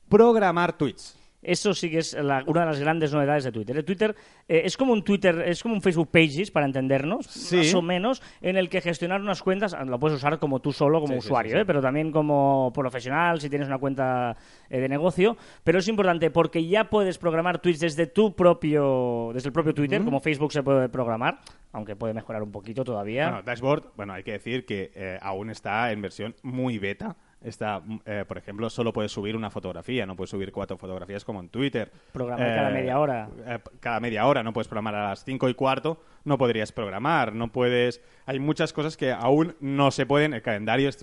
programar 0.07 0.77
tweets. 0.77 1.18
Eso 1.41 1.73
sí 1.73 1.89
que 1.89 1.99
es 1.99 2.13
la- 2.13 2.43
una 2.47 2.61
de 2.61 2.65
las 2.67 2.79
grandes 2.79 3.13
novedades 3.13 3.45
de 3.45 3.51
Twitter. 3.51 3.77
El 3.77 3.85
Twitter 3.85 4.13
eh, 4.47 4.63
es 4.65 4.75
como 4.75 4.91
un 4.91 5.03
Twitter, 5.03 5.41
es 5.47 5.63
como 5.63 5.73
un 5.75 5.81
Facebook 5.81 6.09
Pages, 6.11 6.51
para 6.51 6.65
entendernos, 6.65 7.25
Sí. 7.27 7.57
más 7.57 7.73
o 7.75 7.81
menos, 7.81 8.21
en 8.41 8.57
el 8.57 8.67
que 8.67 8.81
gestionar 8.81 9.21
unas 9.21 9.41
cuentas 9.41 9.73
ah, 9.73 9.85
lo 9.85 9.97
puedes 9.99 10.17
usar 10.17 10.37
como 10.39 10.59
tú 10.59 10.73
solo, 10.73 10.99
como 10.99 11.13
Sí, 11.13 11.19
usuario, 11.19 11.53
sí. 11.53 11.57
¿eh? 11.59 11.65
pero 11.65 11.81
también 11.81 12.11
como 12.11 12.71
profesional, 12.73 13.39
si 13.39 13.49
tienes 13.49 13.67
una 13.69 13.77
cuenta 13.77 14.35
eh, 14.69 14.79
de 14.79 14.89
negocio. 14.89 15.37
Pero 15.63 15.79
es 15.79 15.87
importante 15.87 16.29
porque 16.29 16.65
ya 16.67 16.89
puedes 16.89 17.17
programar 17.17 17.59
tweets 17.59 17.79
desde 17.79 18.07
tu 18.07 18.35
propio, 18.35 19.31
desde 19.33 19.47
el 19.47 19.53
propio 19.53 19.73
Twitter, 19.73 20.03
como 20.03 20.19
Facebook 20.19 20.51
se 20.51 20.61
puede 20.63 20.89
programar, 20.89 21.39
aunque 21.71 21.95
puede 21.95 22.13
mejorar 22.13 22.43
un 22.43 22.51
poquito 22.51 22.83
todavía. 22.83 23.29
Bueno, 23.29 23.43
Dashboard, 23.43 23.83
bueno, 23.95 24.13
hay 24.13 24.23
que 24.23 24.33
decir 24.33 24.65
que 24.65 24.91
eh, 24.93 25.17
aún 25.21 25.49
está 25.49 25.91
en 25.91 26.01
versión 26.01 26.35
muy 26.43 26.79
beta. 26.79 27.15
Está, 27.41 27.79
mm, 27.79 27.99
eh, 28.05 28.25
por 28.27 28.37
ejemplo, 28.37 28.69
solo 28.69 28.91
puedes 28.91 29.13
subir 29.13 29.33
una 29.35 29.49
fotografía, 29.49 30.05
no 30.05 30.15
puedes 30.17 30.29
subir 30.29 30.51
cuatro 30.51 30.77
fotografías 30.77 31.23
como 31.23 31.39
en 31.39 31.47
Twitter. 31.47 31.89
Programar 32.11 32.47
cada 32.55 32.69
media 32.69 32.99
hora. 32.99 33.29
eh, 33.45 33.59
cada 33.79 33.99
media 34.01 34.25
hora, 34.27 34.43
no 34.43 34.51
puedes 34.51 34.67
programar 34.67 34.93
a 34.95 35.09
las 35.09 35.23
cinco 35.23 35.47
y 35.47 35.53
cuarto, 35.53 36.01
no 36.25 36.37
podrías 36.37 36.71
programar, 36.73 37.33
no 37.33 37.49
puedes... 37.51 38.01
Hay 38.25 38.39
muchas 38.39 38.73
cosas 38.73 38.97
que 38.97 39.11
aún 39.13 39.55
no 39.61 39.89
se 39.91 40.05
pueden, 40.05 40.33
el 40.33 40.41
calendario 40.41 40.89
es, 40.89 40.97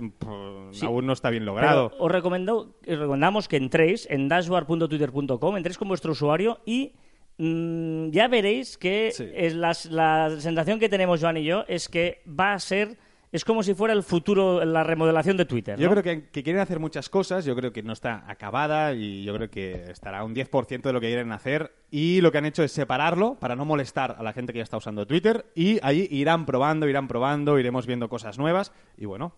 Sí. 0.72 0.84
aún 0.84 1.06
no 1.06 1.14
está 1.14 1.30
bien 1.30 1.46
logrado. 1.46 1.92
Os 1.98 2.12
recomendo, 2.12 2.74
os 2.86 2.98
recomendamos 2.98 3.48
que 3.48 3.56
entréis 3.56 4.06
en 4.10 4.28
dashboard.twitter.com, 4.28 5.56
entréis 5.56 5.78
con 5.78 5.88
vuestro 5.88 6.12
usuario 6.12 6.60
y 6.66 6.92
mm, 7.38 8.10
ya 8.10 8.28
veréis 8.28 8.76
que 8.78 9.10
Sí. 9.12 9.26
es 9.34 9.54
las- 9.54 9.86
la 9.86 10.30
sensación 10.38 10.78
que 10.78 10.88
tenemos 10.88 11.20
Joan 11.20 11.36
y 11.38 11.44
yo 11.44 11.64
es 11.68 11.88
que 11.88 12.22
va 12.28 12.52
a 12.54 12.58
ser, 12.58 12.96
es 13.36 13.44
como 13.44 13.62
si 13.62 13.74
fuera 13.74 13.92
el 13.92 14.02
futuro, 14.02 14.64
la 14.64 14.82
remodelación 14.82 15.36
de 15.36 15.44
Twitter. 15.44 15.78
Yo 15.78 15.90
creo 15.90 16.02
que, 16.02 16.28
que 16.30 16.42
quieren 16.42 16.60
hacer 16.62 16.80
muchas 16.80 17.10
cosas, 17.10 17.44
yo 17.44 17.54
creo 17.54 17.70
que 17.70 17.82
no 17.82 17.92
está 17.92 18.24
acabada 18.26 18.94
y 18.94 19.24
yo 19.24 19.34
creo 19.34 19.50
que 19.50 19.90
estará 19.90 20.24
un 20.24 20.34
10% 20.34 20.80
de 20.80 20.92
lo 20.92 21.00
que 21.02 21.08
quieren 21.08 21.32
hacer 21.32 21.74
y 21.90 22.22
lo 22.22 22.32
que 22.32 22.38
han 22.38 22.46
hecho 22.46 22.62
es 22.62 22.72
separarlo 22.72 23.34
para 23.38 23.54
no 23.54 23.66
molestar 23.66 24.16
a 24.18 24.22
la 24.22 24.32
gente 24.32 24.54
que 24.54 24.60
ya 24.60 24.62
está 24.62 24.78
usando 24.78 25.06
Twitter 25.06 25.44
y 25.54 25.78
ahí 25.82 26.08
irán 26.10 26.46
probando, 26.46 26.88
irán 26.88 27.08
probando, 27.08 27.58
iremos 27.58 27.86
viendo 27.86 28.08
cosas 28.08 28.38
nuevas 28.38 28.72
y 28.96 29.04
bueno, 29.04 29.34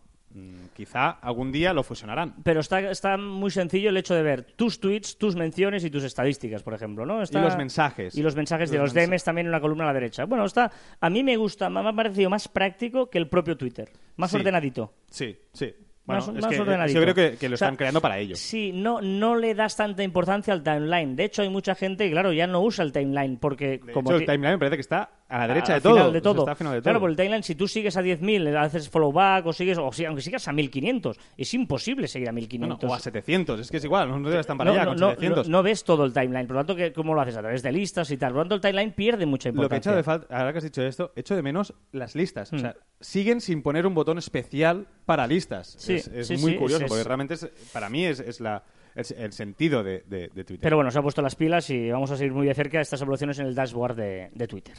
quizá 0.74 1.10
algún 1.10 1.50
día 1.50 1.72
lo 1.72 1.82
fusionarán. 1.82 2.34
Pero 2.42 2.60
está, 2.60 2.80
está 2.90 3.16
muy 3.16 3.50
sencillo 3.50 3.90
el 3.90 3.96
hecho 3.96 4.14
de 4.14 4.22
ver 4.22 4.44
tus 4.44 4.78
tweets, 4.80 5.18
tus 5.18 5.34
menciones 5.36 5.84
y 5.84 5.90
tus 5.90 6.04
estadísticas, 6.04 6.62
por 6.62 6.74
ejemplo, 6.74 7.04
¿no? 7.06 7.22
Está- 7.22 7.40
Y 7.40 7.42
los 7.42 7.56
mensajes. 7.56 8.14
Y 8.16 8.22
los 8.22 8.36
mensajes 8.36 8.70
de 8.70 8.78
Los 8.78 8.94
DMs 8.94 9.24
también 9.24 9.46
en 9.46 9.50
una 9.50 9.60
columna 9.60 9.84
a 9.84 9.88
la 9.88 9.94
derecha. 9.94 10.24
Bueno, 10.26 10.44
está, 10.44 10.70
a 11.00 11.10
mí 11.10 11.22
me 11.24 11.36
gusta, 11.36 11.68
me 11.70 11.80
ha 11.80 11.92
parecido 11.92 12.30
más 12.30 12.46
práctico 12.48 13.10
que 13.10 13.18
el 13.18 13.28
propio 13.28 13.56
Twitter. 13.56 13.88
Más 14.16 14.30
Sí. 14.30 14.36
ordenadito. 14.36 14.92
Sí, 15.10 15.36
sí. 15.52 15.74
Bueno, 16.04 16.22
Más- 16.26 16.36
es 16.36 16.42
más 16.42 16.54
que, 16.54 16.60
ordenadito. 16.60 16.98
yo 16.98 17.02
creo 17.02 17.14
que, 17.14 17.36
que 17.36 17.48
lo 17.50 17.54
O 17.54 17.58
sea, 17.58 17.66
están 17.68 17.76
creando 17.76 18.00
para 18.00 18.18
ello. 18.18 18.34
Sí, 18.34 18.72
no, 18.72 19.02
no 19.02 19.36
le 19.36 19.54
das 19.54 19.76
tanta 19.76 20.02
importancia 20.02 20.54
al 20.54 20.62
timeline. 20.62 21.14
De 21.16 21.24
hecho, 21.24 21.42
hay 21.42 21.50
mucha 21.50 21.74
gente 21.74 22.04
que, 22.06 22.12
claro, 22.12 22.32
ya 22.32 22.46
no 22.46 22.62
usa 22.62 22.82
el 22.84 22.92
timeline 22.92 23.36
porque... 23.36 23.78
De 23.84 23.92
como 23.92 24.10
hecho, 24.10 24.16
el 24.16 24.20
ti- 24.22 24.26
timeline 24.32 24.54
me 24.54 24.58
parece 24.58 24.76
que 24.76 24.80
está 24.80 25.10
a 25.30 25.38
la 25.40 25.48
derecha 25.48 25.74
de 25.74 25.80
todo. 25.82 25.94
final 25.94 26.12
de 26.12 26.18
O 26.28 26.44
sea, 26.44 26.54
final 26.54 26.72
de 26.74 26.82
Claro, 26.82 26.96
todo. 26.96 27.00
por 27.02 27.10
el 27.10 27.16
timeline, 27.16 27.42
si 27.42 27.54
tú 27.54 27.68
sigues 27.68 27.96
a 27.96 28.02
10.000, 28.02 28.56
haces 28.56 28.88
follow 28.88 29.12
back 29.12 29.44
o 29.46 29.52
sigues, 29.52 29.76
o 29.78 29.92
si, 29.92 30.04
aunque 30.06 30.22
sigas 30.22 30.48
a 30.48 30.52
1.500, 30.52 31.18
es 31.36 31.52
imposible 31.54 32.08
seguir 32.08 32.28
a 32.28 32.32
1.500. 32.32 32.58
Bueno, 32.60 32.78
o 32.82 32.94
a 32.94 32.98
700, 32.98 33.60
es 33.60 33.70
que 33.70 33.76
es 33.76 33.84
igual, 33.84 34.08
no 34.10 34.28
debe 34.28 34.40
estar 34.40 34.56
para 34.56 34.70
no, 34.70 34.74
allá 34.74 34.84
no, 34.86 34.90
con 34.92 35.00
no, 35.00 35.08
700. 35.10 35.48
no- 35.48 35.58
no 35.58 35.62
ves 35.62 35.84
todo 35.84 36.04
el 36.04 36.12
timeline, 36.14 36.46
por 36.46 36.56
lo 36.56 36.60
tanto, 36.60 36.76
que- 36.76 36.92
¿cómo 36.92 37.14
lo 37.14 37.20
haces? 37.20 37.36
A 37.36 37.40
través 37.40 37.62
de 37.62 37.72
listas 37.72 38.10
y 38.10 38.16
tal. 38.16 38.30
Por 38.32 38.36
lo 38.38 38.42
tanto, 38.44 38.54
el 38.56 38.60
timeline 38.62 38.92
pierde 38.92 39.26
mucha 39.26 39.50
Lo 39.50 39.52
que 39.54 39.58
he 39.58 39.62
importancia. 39.64 39.90
echado 39.90 39.96
de 39.98 40.02
falta, 40.02 40.36
ahora 40.38 40.52
que 40.52 40.58
has 40.58 40.64
dicho 40.64 40.82
esto, 40.82 41.12
echo 41.14 41.36
de 41.36 41.42
menos 41.42 41.74
las 41.92 42.14
listas. 42.14 42.52
O 42.52 42.58
sea, 42.58 42.74
siguen 43.00 43.40
sin 43.42 43.62
poner 43.62 43.86
un 43.86 43.94
botón 43.94 44.18
especial 44.18 44.86
para 45.04 45.26
listas. 45.26 45.74
Sí, 45.78 45.94
es 45.94 46.08
es 46.08 46.26
sí, 46.28 46.36
muy 46.38 46.52
sí, 46.52 46.58
curioso, 46.58 46.84
es- 46.84 46.88
porque 46.88 47.04
realmente 47.04 47.34
es- 47.34 47.48
para 47.72 47.88
mí 47.90 48.04
es 48.04 48.40
la, 48.40 48.62
el, 48.98 49.18
el 49.18 49.32
sentido 49.32 49.82
de, 49.82 50.02
de- 50.06 50.28
de 50.34 50.44
Twitter. 50.44 50.60
Pero 50.60 50.76
bueno, 50.76 50.90
se 50.90 50.98
ha 50.98 51.02
puesto 51.02 51.22
las 51.22 51.34
pilas 51.36 51.68
y 51.70 51.90
vamos 51.90 52.10
a 52.10 52.16
seguir 52.16 52.32
muy 52.32 52.46
de 52.46 52.54
cerca 52.54 52.80
estas 52.80 53.00
evoluciones 53.02 53.38
en 53.38 53.46
el 53.46 53.54
dashboard 53.54 53.96
de, 53.96 54.30
de 54.34 54.46
Twitter. 54.48 54.74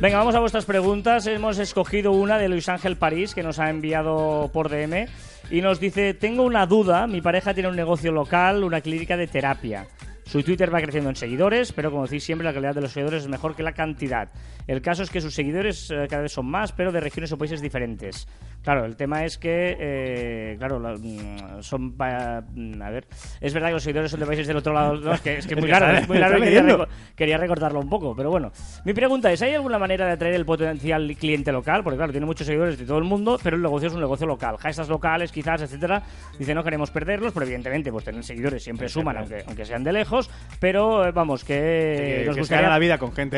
Venga, 0.00 0.16
vamos 0.16 0.34
a 0.34 0.40
vuestras 0.40 0.64
preguntas. 0.64 1.26
Hemos 1.26 1.58
escogido 1.58 2.12
una 2.12 2.38
de 2.38 2.48
Luis 2.48 2.68
Ángel 2.70 2.96
París 2.96 3.34
que 3.34 3.42
nos 3.42 3.58
ha 3.58 3.68
enviado 3.68 4.48
por 4.52 4.70
DM 4.70 5.06
y 5.50 5.60
nos 5.60 5.78
dice, 5.78 6.14
tengo 6.14 6.42
una 6.44 6.64
duda, 6.64 7.06
mi 7.06 7.20
pareja 7.20 7.52
tiene 7.52 7.68
un 7.68 7.76
negocio 7.76 8.10
local, 8.10 8.64
una 8.64 8.80
clínica 8.80 9.16
de 9.18 9.26
terapia. 9.26 9.86
Su 10.30 10.44
Twitter 10.44 10.72
va 10.72 10.80
creciendo 10.80 11.10
en 11.10 11.16
seguidores, 11.16 11.72
pero 11.72 11.90
como 11.90 12.04
decís 12.04 12.22
siempre, 12.22 12.44
la 12.44 12.52
calidad 12.54 12.72
de 12.74 12.82
los 12.82 12.92
seguidores 12.92 13.24
es 13.24 13.28
mejor 13.28 13.56
que 13.56 13.64
la 13.64 13.72
cantidad. 13.72 14.28
El 14.68 14.80
caso 14.80 15.02
es 15.02 15.10
que 15.10 15.20
sus 15.20 15.34
seguidores 15.34 15.90
eh, 15.90 16.06
cada 16.08 16.22
vez 16.22 16.30
son 16.32 16.46
más, 16.46 16.70
pero 16.70 16.92
de 16.92 17.00
regiones 17.00 17.32
o 17.32 17.38
países 17.38 17.60
diferentes. 17.60 18.28
Claro, 18.62 18.84
el 18.84 18.94
tema 18.94 19.24
es 19.24 19.38
que, 19.38 19.76
eh, 19.80 20.54
claro, 20.58 20.78
la- 20.78 20.92
mm, 20.94 21.62
son... 21.62 21.96
pa- 21.96 22.44
mm, 22.54 22.80
a 22.80 22.90
ver, 22.90 23.06
es 23.40 23.52
verdad 23.52 23.68
que 23.68 23.72
los 23.74 23.82
seguidores 23.82 24.10
son 24.12 24.20
de 24.20 24.26
países 24.26 24.46
del 24.46 24.58
otro 24.58 24.72
lado. 24.72 24.94
No, 25.00 25.14
es 25.14 25.20
que 25.20 25.38
es, 25.38 25.46
que 25.48 25.54
es 25.54 25.60
muy 25.60 25.70
está- 25.70 25.98
es 25.98 26.06
muy 26.08 26.18
largo 26.18 26.38
y 26.38 26.42
quería, 26.42 26.62
reco- 26.62 26.88
quería 27.16 27.36
recortarlo 27.38 27.80
un 27.80 27.88
poco, 27.88 28.14
pero 28.14 28.30
bueno. 28.30 28.52
Mi 28.84 28.92
pregunta 28.92 29.32
es, 29.32 29.42
¿hay 29.42 29.54
alguna 29.54 29.78
manera 29.80 30.06
de 30.06 30.12
atraer 30.12 30.34
el 30.36 30.44
potencial 30.46 31.12
cliente 31.18 31.50
local? 31.50 31.82
Porque 31.82 31.96
claro, 31.96 32.12
tiene 32.12 32.26
muchos 32.26 32.46
seguidores 32.46 32.78
de 32.78 32.84
todo 32.86 32.98
el 32.98 33.04
mundo, 33.04 33.36
pero 33.42 33.56
el 33.56 33.62
negocio 33.62 33.88
es 33.88 33.94
un 33.94 34.00
negocio 34.00 34.26
local. 34.28 34.56
Hashtags 34.58 34.88
locales, 34.88 35.32
quizás, 35.32 35.62
etcétera. 35.62 36.02
Dice, 36.38 36.54
no 36.54 36.62
queremos 36.62 36.90
perderlos, 36.92 37.32
pero 37.32 37.46
evidentemente, 37.46 37.90
pues 37.90 38.04
tener 38.04 38.22
seguidores 38.22 38.62
siempre 38.62 38.88
suman, 38.88 39.16
aunque, 39.16 39.42
aunque 39.46 39.64
sean 39.64 39.82
de 39.82 39.92
lejos. 39.92 40.19
Pero, 40.58 41.06
eh, 41.06 41.12
vamos, 41.12 41.44
que, 41.44 42.18
que, 42.20 42.24
nos 42.26 42.34
que 42.34 42.40
gustaría... 42.42 42.68
la 42.68 42.78
vida 42.78 42.98
con 42.98 43.12
gente 43.12 43.36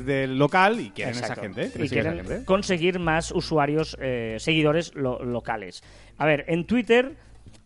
del 0.00 0.38
local 0.38 0.80
y 0.80 0.90
quieren 0.90 1.14
Exacto. 1.14 1.34
esa 1.34 1.42
gente. 1.42 1.70
que 1.72 1.82
Y 1.82 1.86
esa 1.86 1.94
quieren 1.94 2.16
gente. 2.16 2.44
conseguir 2.44 2.98
más 2.98 3.30
usuarios, 3.30 3.96
eh, 4.00 4.36
seguidores 4.40 4.92
lo- 4.94 5.22
locales. 5.24 5.82
A 6.18 6.26
ver, 6.26 6.44
en 6.48 6.66
Twitter, 6.66 7.12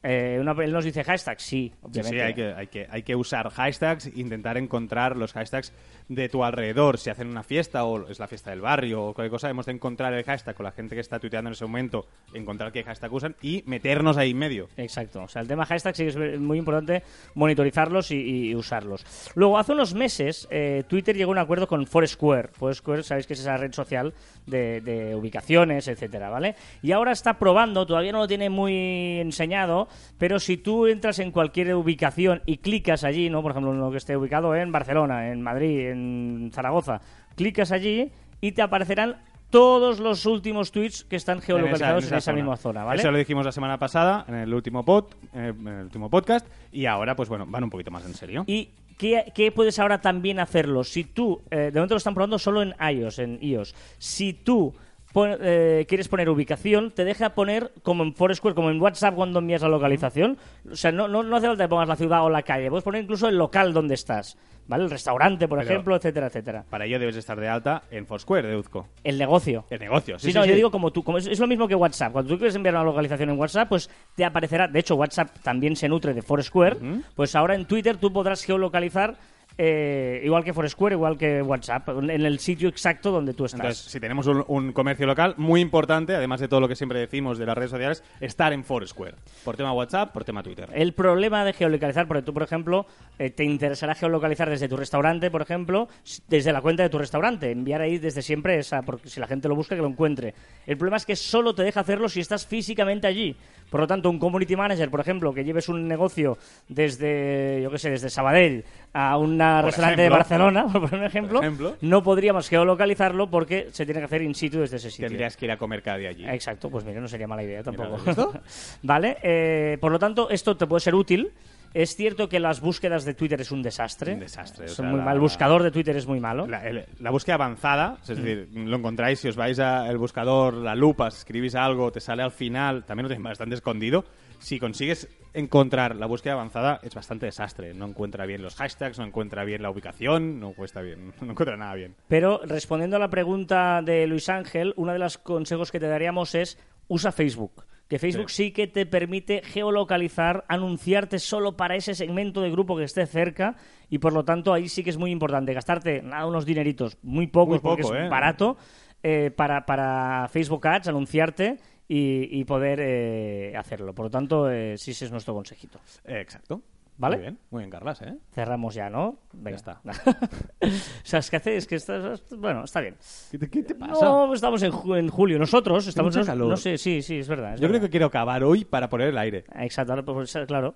eh, 0.02 0.38
una- 0.40 0.52
él 0.64 0.72
nos 0.72 0.84
dice 0.84 1.02
hashtag, 1.04 1.40
sí, 1.40 1.70
Sí, 1.72 1.74
obviamente. 1.82 2.16
sí, 2.18 2.20
hay 2.22 2.34
que, 2.34 2.52
hay, 2.54 2.66
que, 2.68 2.86
hay 2.90 3.02
que 3.02 3.16
usar 3.16 3.48
hashtags, 3.50 4.06
intentar 4.16 4.56
encontrar 4.56 5.16
los 5.16 5.32
hashtags 5.32 5.72
de 6.08 6.28
tu 6.28 6.44
alrededor. 6.44 6.98
Si 6.98 7.10
hacen 7.10 7.28
una 7.28 7.42
fiesta 7.42 7.84
o 7.84 8.08
es 8.08 8.18
la 8.18 8.26
fiesta 8.28 8.50
del 8.50 8.60
barrio 8.60 9.04
o 9.06 9.14
cualquier 9.14 9.30
cosa, 9.32 9.50
hemos 9.50 9.66
de 9.66 9.72
encontrar 9.72 10.14
el 10.14 10.24
hashtag 10.24 10.54
con 10.54 10.64
la 10.64 10.72
gente 10.72 10.94
que 10.94 11.00
está 11.00 11.18
tuiteando 11.18 11.48
en 11.48 11.52
ese 11.52 11.64
momento, 11.66 12.06
encontrar 12.32 12.72
qué 12.72 12.82
hashtag 12.84 13.12
usan 13.12 13.36
y 13.42 13.62
meternos 13.66 14.16
ahí 14.16 14.30
en 14.30 14.38
medio. 14.38 14.68
Exacto. 14.76 15.22
O 15.22 15.28
sea, 15.28 15.42
el 15.42 15.48
tema 15.48 15.66
hashtag 15.66 15.96
sí 15.96 16.04
que 16.04 16.08
es 16.34 16.40
muy 16.40 16.58
importante 16.58 17.02
monitorizarlos 17.34 18.10
y, 18.10 18.48
y 18.50 18.54
usarlos. 18.54 19.04
Luego, 19.34 19.58
hace 19.58 19.72
unos 19.72 19.94
meses, 19.94 20.46
eh, 20.50 20.84
Twitter 20.88 21.16
llegó 21.16 21.30
a 21.30 21.32
un 21.32 21.38
acuerdo 21.38 21.66
con 21.66 21.86
Foursquare. 21.86 22.48
Foursquare, 22.48 23.02
sabéis 23.02 23.26
que 23.26 23.34
es 23.34 23.40
esa 23.40 23.56
red 23.56 23.72
social 23.72 24.14
de, 24.46 24.80
de 24.80 25.14
ubicaciones, 25.14 25.88
etcétera, 25.88 26.30
¿vale? 26.30 26.54
Y 26.82 26.92
ahora 26.92 27.12
está 27.12 27.38
probando, 27.38 27.86
todavía 27.86 28.12
no 28.12 28.18
lo 28.18 28.28
tiene 28.28 28.50
muy 28.50 29.18
enseñado, 29.20 29.87
pero 30.18 30.38
si 30.38 30.56
tú 30.56 30.86
entras 30.86 31.18
en 31.18 31.30
cualquier 31.30 31.74
ubicación 31.74 32.42
y 32.46 32.58
clicas 32.58 33.04
allí, 33.04 33.30
¿no? 33.30 33.42
Por 33.42 33.52
ejemplo, 33.52 33.72
en 33.72 33.80
lo 33.80 33.90
que 33.90 33.98
esté 33.98 34.16
ubicado 34.16 34.54
en 34.54 34.72
Barcelona, 34.72 35.30
en 35.30 35.42
Madrid, 35.42 35.90
en 35.90 36.50
Zaragoza, 36.52 37.00
clicas 37.36 37.72
allí 37.72 38.10
y 38.40 38.52
te 38.52 38.62
aparecerán 38.62 39.16
todos 39.50 39.98
los 39.98 40.26
últimos 40.26 40.72
tweets 40.72 41.04
que 41.04 41.16
están 41.16 41.40
geolocalizados 41.40 42.10
en 42.10 42.18
esa, 42.18 42.32
misma 42.32 42.56
zona, 42.56 42.84
¿vale? 42.84 43.00
Eso 43.00 43.10
lo 43.10 43.18
dijimos 43.18 43.46
la 43.46 43.52
semana 43.52 43.78
pasada 43.78 44.24
en 44.28 44.34
el 44.34 44.52
último 44.52 44.84
pod, 44.84 45.06
en 45.32 45.66
el 45.66 45.84
último 45.84 46.10
podcast 46.10 46.46
y 46.70 46.86
ahora 46.86 47.16
pues 47.16 47.28
bueno, 47.28 47.46
van 47.46 47.64
un 47.64 47.70
poquito 47.70 47.90
más 47.90 48.04
en 48.04 48.14
serio. 48.14 48.44
¿Y 48.46 48.70
qué, 48.98 49.32
qué 49.34 49.50
puedes 49.50 49.78
ahora 49.78 50.00
también 50.00 50.38
hacerlo? 50.38 50.84
Si 50.84 51.04
tú, 51.04 51.42
eh, 51.50 51.70
de 51.72 51.72
momento 51.72 51.94
lo 51.94 51.98
están 51.98 52.14
probando 52.14 52.38
solo 52.38 52.62
en 52.62 52.74
iOS, 52.78 53.18
en 53.20 53.38
iOS. 53.40 53.74
Si 53.96 54.34
tú 54.34 54.74
pon- 55.12 55.36
eh, 55.40 55.84
quieres 55.88 56.08
poner 56.08 56.28
ubicación, 56.28 56.90
te 56.90 57.04
deja 57.04 57.30
poner 57.30 57.72
como 57.82 58.02
en 58.02 58.14
Foursquare, 58.14 58.54
como 58.54 58.70
en 58.70 58.80
WhatsApp 58.80 59.14
cuando 59.14 59.38
envías 59.38 59.62
la 59.62 59.68
localización. 59.68 60.38
O 60.70 60.76
sea, 60.76 60.92
no, 60.92 61.08
no, 61.08 61.22
no 61.22 61.36
hace 61.36 61.46
falta 61.46 61.64
que 61.64 61.68
pongas 61.68 61.88
la 61.88 61.96
ciudad 61.96 62.24
o 62.24 62.30
la 62.30 62.42
calle, 62.42 62.68
puedes 62.70 62.84
poner 62.84 63.02
incluso 63.02 63.28
el 63.28 63.36
local 63.38 63.72
donde 63.72 63.94
estás, 63.94 64.36
¿vale? 64.66 64.84
El 64.84 64.90
restaurante, 64.90 65.48
por 65.48 65.58
Pero- 65.58 65.70
ejemplo, 65.70 65.96
etcétera, 65.96 66.26
etcétera. 66.28 66.64
Para 66.68 66.84
ello 66.86 66.98
debes 66.98 67.16
estar 67.16 67.38
de 67.40 67.48
alta 67.48 67.82
en 67.90 68.06
Foursquare 68.06 68.48
de 68.48 68.56
Uzco. 68.56 68.86
El 69.04 69.18
negocio. 69.18 69.64
El 69.70 69.80
negocio, 69.80 70.18
sí, 70.18 70.26
Sí, 70.26 70.32
sí, 70.32 70.38
no, 70.38 70.44
sí. 70.44 70.50
yo 70.50 70.54
digo 70.54 70.70
como 70.70 70.90
tú, 70.90 71.02
como 71.02 71.18
es, 71.18 71.26
es 71.26 71.38
lo 71.40 71.46
mismo 71.46 71.66
que 71.68 71.74
WhatsApp. 71.74 72.12
Cuando 72.12 72.32
tú 72.32 72.38
quieres 72.38 72.54
enviar 72.54 72.74
una 72.74 72.84
localización 72.84 73.30
en 73.30 73.38
WhatsApp, 73.38 73.68
pues 73.68 73.90
te 74.14 74.24
aparecerá. 74.24 74.68
De 74.68 74.78
hecho, 74.78 74.94
WhatsApp 74.96 75.30
también 75.42 75.76
se 75.76 75.88
nutre 75.88 76.14
de 76.14 76.22
Foursquare. 76.22 76.76
Pues 77.14 77.34
ahora 77.34 77.54
en 77.54 77.66
Twitter 77.66 77.96
tú 77.96 78.12
podrás 78.12 78.44
geolocalizar 78.44 79.16
eh, 79.58 80.20
igual 80.24 80.44
que 80.44 80.52
Foursquare, 80.52 80.94
igual 80.94 81.18
que 81.18 81.42
WhatsApp, 81.42 81.88
en 81.88 82.08
el 82.10 82.38
sitio 82.38 82.68
exacto 82.68 83.10
donde 83.10 83.34
tú 83.34 83.44
estás. 83.44 83.60
Entonces, 83.60 83.90
si 83.90 83.98
tenemos 83.98 84.28
un, 84.28 84.44
un 84.46 84.72
comercio 84.72 85.04
local, 85.04 85.34
muy 85.36 85.60
importante, 85.60 86.14
además 86.14 86.38
de 86.38 86.46
todo 86.46 86.60
lo 86.60 86.68
que 86.68 86.76
siempre 86.76 87.00
decimos 87.00 87.38
de 87.38 87.46
las 87.46 87.58
redes 87.58 87.72
sociales, 87.72 88.04
estar 88.20 88.52
en 88.52 88.62
Foursquare. 88.62 89.16
Por 89.44 89.56
tema 89.56 89.72
WhatsApp, 89.72 90.12
por 90.12 90.24
tema 90.24 90.44
Twitter. 90.44 90.68
El 90.72 90.92
problema 90.92 91.44
de 91.44 91.52
geolocalizar, 91.52 92.06
porque 92.06 92.22
tú, 92.22 92.32
por 92.32 92.44
ejemplo, 92.44 92.86
eh, 93.18 93.30
te 93.30 93.42
interesará 93.42 93.96
geolocalizar 93.96 94.48
desde 94.48 94.68
tu 94.68 94.76
restaurante, 94.76 95.30
por 95.30 95.42
ejemplo, 95.42 95.88
desde 96.28 96.52
la 96.52 96.60
cuenta 96.60 96.84
de 96.84 96.88
tu 96.88 96.98
restaurante, 96.98 97.50
enviar 97.50 97.80
ahí 97.80 97.98
desde 97.98 98.22
siempre 98.22 98.58
esa, 98.58 98.82
porque 98.82 99.08
si 99.08 99.18
la 99.18 99.26
gente 99.26 99.48
lo 99.48 99.56
busca, 99.56 99.74
que 99.74 99.82
lo 99.82 99.88
encuentre. 99.88 100.34
El 100.66 100.76
problema 100.76 100.98
es 100.98 101.04
que 101.04 101.16
solo 101.16 101.54
te 101.54 101.64
deja 101.64 101.80
hacerlo 101.80 102.08
si 102.08 102.20
estás 102.20 102.46
físicamente 102.46 103.06
allí, 103.08 103.34
Por 103.70 103.80
lo 103.80 103.86
tanto, 103.86 104.08
un 104.08 104.18
community 104.18 104.56
manager, 104.56 104.90
por 104.90 105.00
ejemplo, 105.00 105.32
que 105.32 105.44
lleves 105.44 105.68
un 105.68 105.86
negocio 105.86 106.38
desde, 106.68 107.60
yo 107.62 107.70
qué 107.70 107.78
sé, 107.78 107.90
desde 107.90 108.08
Sabadell 108.10 108.64
a 108.92 109.16
un 109.18 109.38
restaurante 109.38 110.02
de. 110.02 110.08
Barcelona, 110.08 110.66
por 110.72 110.82
poner 110.82 111.00
un 111.00 111.04
ejemplo, 111.04 111.38
Por 111.40 111.44
ejemplo. 111.44 111.76
no 111.82 112.02
podríamos 112.02 112.48
geolocalizarlo 112.48 113.30
porque 113.30 113.68
se 113.72 113.84
tiene 113.84 114.00
que 114.00 114.06
hacer 114.06 114.22
in 114.22 114.34
situ 114.34 114.60
desde 114.60 114.76
ese 114.76 114.90
sitio. 114.90 115.08
Tendrías 115.08 115.36
que 115.36 115.44
ir 115.44 115.52
a 115.52 115.56
comer 115.58 115.82
cada 115.82 115.98
día 115.98 116.10
allí. 116.10 116.26
Exacto, 116.26 116.70
pues 116.70 116.84
mira, 116.84 117.00
no 117.00 117.08
sería 117.08 117.26
mala 117.26 117.42
idea 117.42 117.62
tampoco. 117.62 117.98
vale, 118.82 119.18
eh, 119.22 119.78
por 119.80 119.92
lo 119.92 119.98
tanto, 119.98 120.30
esto 120.30 120.56
te 120.56 120.66
puede 120.66 120.80
ser 120.80 120.94
útil. 120.94 121.30
Es 121.74 121.94
cierto 121.96 122.28
que 122.28 122.40
las 122.40 122.60
búsquedas 122.60 123.04
de 123.04 123.14
Twitter 123.14 123.40
es 123.40 123.50
un 123.52 123.62
desastre. 123.62 124.14
Un 124.14 124.20
desastre, 124.20 124.64
o 124.64 124.66
Es 124.66 124.72
sea, 124.74 124.86
muy 124.88 124.98
la- 124.98 125.04
mal. 125.04 125.14
El 125.14 125.20
buscador 125.20 125.62
de 125.62 125.70
Twitter 125.70 125.96
es 125.96 126.06
muy 126.06 126.20
malo. 126.20 126.46
La, 126.46 126.66
el- 126.66 126.86
la 126.98 127.10
búsqueda 127.10 127.34
avanzada, 127.34 127.98
es 128.02 128.08
decir, 128.08 128.48
lo 128.52 128.76
encontráis 128.76 129.20
si 129.20 129.28
os 129.28 129.36
vais 129.36 129.58
al 129.58 129.98
buscador, 129.98 130.54
la 130.54 130.74
lupa, 130.74 131.08
escribís 131.08 131.54
algo, 131.54 131.92
te 131.92 132.00
sale 132.00 132.22
al 132.22 132.30
final, 132.32 132.84
también 132.84 133.04
lo 133.04 133.08
tenéis 133.08 133.24
bastante 133.24 133.54
escondido. 133.54 134.04
Si 134.38 134.60
consigues 134.60 135.08
encontrar 135.34 135.96
la 135.96 136.06
búsqueda 136.06 136.34
avanzada, 136.34 136.78
es 136.82 136.94
bastante 136.94 137.26
desastre. 137.26 137.74
No 137.74 137.86
encuentra 137.86 138.24
bien 138.24 138.40
los 138.40 138.54
hashtags, 138.54 138.98
no 138.98 139.04
encuentra 139.04 139.44
bien 139.44 139.62
la 139.62 139.70
ubicación, 139.70 140.38
no 140.40 140.52
cuesta 140.52 140.80
bien, 140.80 141.12
no 141.20 141.32
encuentra 141.32 141.56
nada 141.56 141.74
bien. 141.74 141.94
Pero 142.08 142.40
respondiendo 142.44 142.96
a 142.96 143.00
la 143.00 143.10
pregunta 143.10 143.82
de 143.82 144.06
Luis 144.06 144.28
Ángel, 144.28 144.74
uno 144.76 144.92
de 144.92 144.98
los 145.00 145.18
consejos 145.18 145.70
que 145.72 145.80
te 145.80 145.88
daríamos 145.88 146.34
es 146.34 146.56
usa 146.86 147.12
Facebook. 147.12 147.64
Que 147.88 147.98
Facebook 147.98 148.30
sí. 148.30 148.52
que 148.52 148.66
te 148.66 148.84
permite 148.84 149.42
geolocalizar, 149.42 150.44
anunciarte 150.48 151.18
solo 151.18 151.56
para 151.56 151.74
ese 151.74 151.94
segmento 151.94 152.42
de 152.42 152.50
grupo 152.50 152.76
que 152.76 152.84
esté 152.84 153.06
cerca 153.06 153.56
y 153.88 153.98
por 153.98 154.12
lo 154.12 154.24
tanto 154.24 154.52
ahí 154.52 154.68
sí 154.68 154.84
que 154.84 154.90
es 154.90 154.98
muy 154.98 155.10
importante 155.10 155.54
gastarte 155.54 156.02
nada, 156.02 156.26
unos 156.26 156.44
dineritos, 156.44 156.98
muy 157.02 157.26
pocos 157.28 157.62
Muy 157.62 157.70
porque 157.70 157.82
poco, 157.82 157.94
es 157.94 158.04
¿eh? 158.04 158.08
barato, 158.08 158.58
eh, 159.02 159.30
para, 159.34 159.64
para 159.64 160.28
Facebook 160.28 160.66
Ads, 160.66 160.88
anunciarte 160.88 161.56
y, 161.88 162.38
y 162.38 162.44
poder 162.44 162.80
eh, 162.82 163.56
hacerlo. 163.56 163.94
Por 163.94 164.06
lo 164.06 164.10
tanto, 164.10 164.50
eh, 164.50 164.76
sí, 164.76 164.90
ese 164.90 165.06
es 165.06 165.10
nuestro 165.10 165.32
consejito. 165.34 165.80
Exacto. 166.04 166.60
¿Vale? 166.98 167.16
Muy 167.16 167.22
bien, 167.22 167.38
muy 167.50 167.60
bien, 167.60 167.70
Carlas, 167.70 168.02
¿eh? 168.02 168.18
Cerramos 168.32 168.74
ya, 168.74 168.90
¿no? 168.90 169.20
Venga. 169.32 169.56
está. 169.56 169.80
o 170.60 170.66
sea, 171.04 171.20
es 171.20 171.30
que 171.30 171.36
hace, 171.36 171.56
es 171.56 171.66
que 171.66 171.76
estás, 171.76 172.24
bueno, 172.36 172.64
está 172.64 172.80
bien. 172.80 172.96
¿Qué 173.30 173.38
te, 173.38 173.48
qué 173.48 173.62
te 173.62 173.74
pasa? 173.76 174.04
No, 174.04 174.34
estamos 174.34 174.60
en, 174.64 174.72
ju- 174.72 174.98
en 174.98 175.08
julio. 175.08 175.38
Nosotros 175.38 175.86
estamos. 175.86 176.12
mucha 176.14 176.20
No, 176.20 176.26
calor. 176.26 176.48
no 176.48 176.56
sé, 176.56 176.76
sí, 176.76 177.00
sí, 177.02 177.18
es 177.20 177.28
verdad. 177.28 177.54
es 177.54 177.60
Yo 177.60 177.68
creo 177.68 177.80
que 177.80 177.88
quiero 177.88 178.06
acabar 178.06 178.42
hoy 178.42 178.64
para 178.64 178.88
poner 178.88 179.08
el 179.08 179.18
aire. 179.18 179.44
Exacto, 179.54 179.92
ahora, 179.92 180.04
pues, 180.04 180.36
claro. 180.48 180.74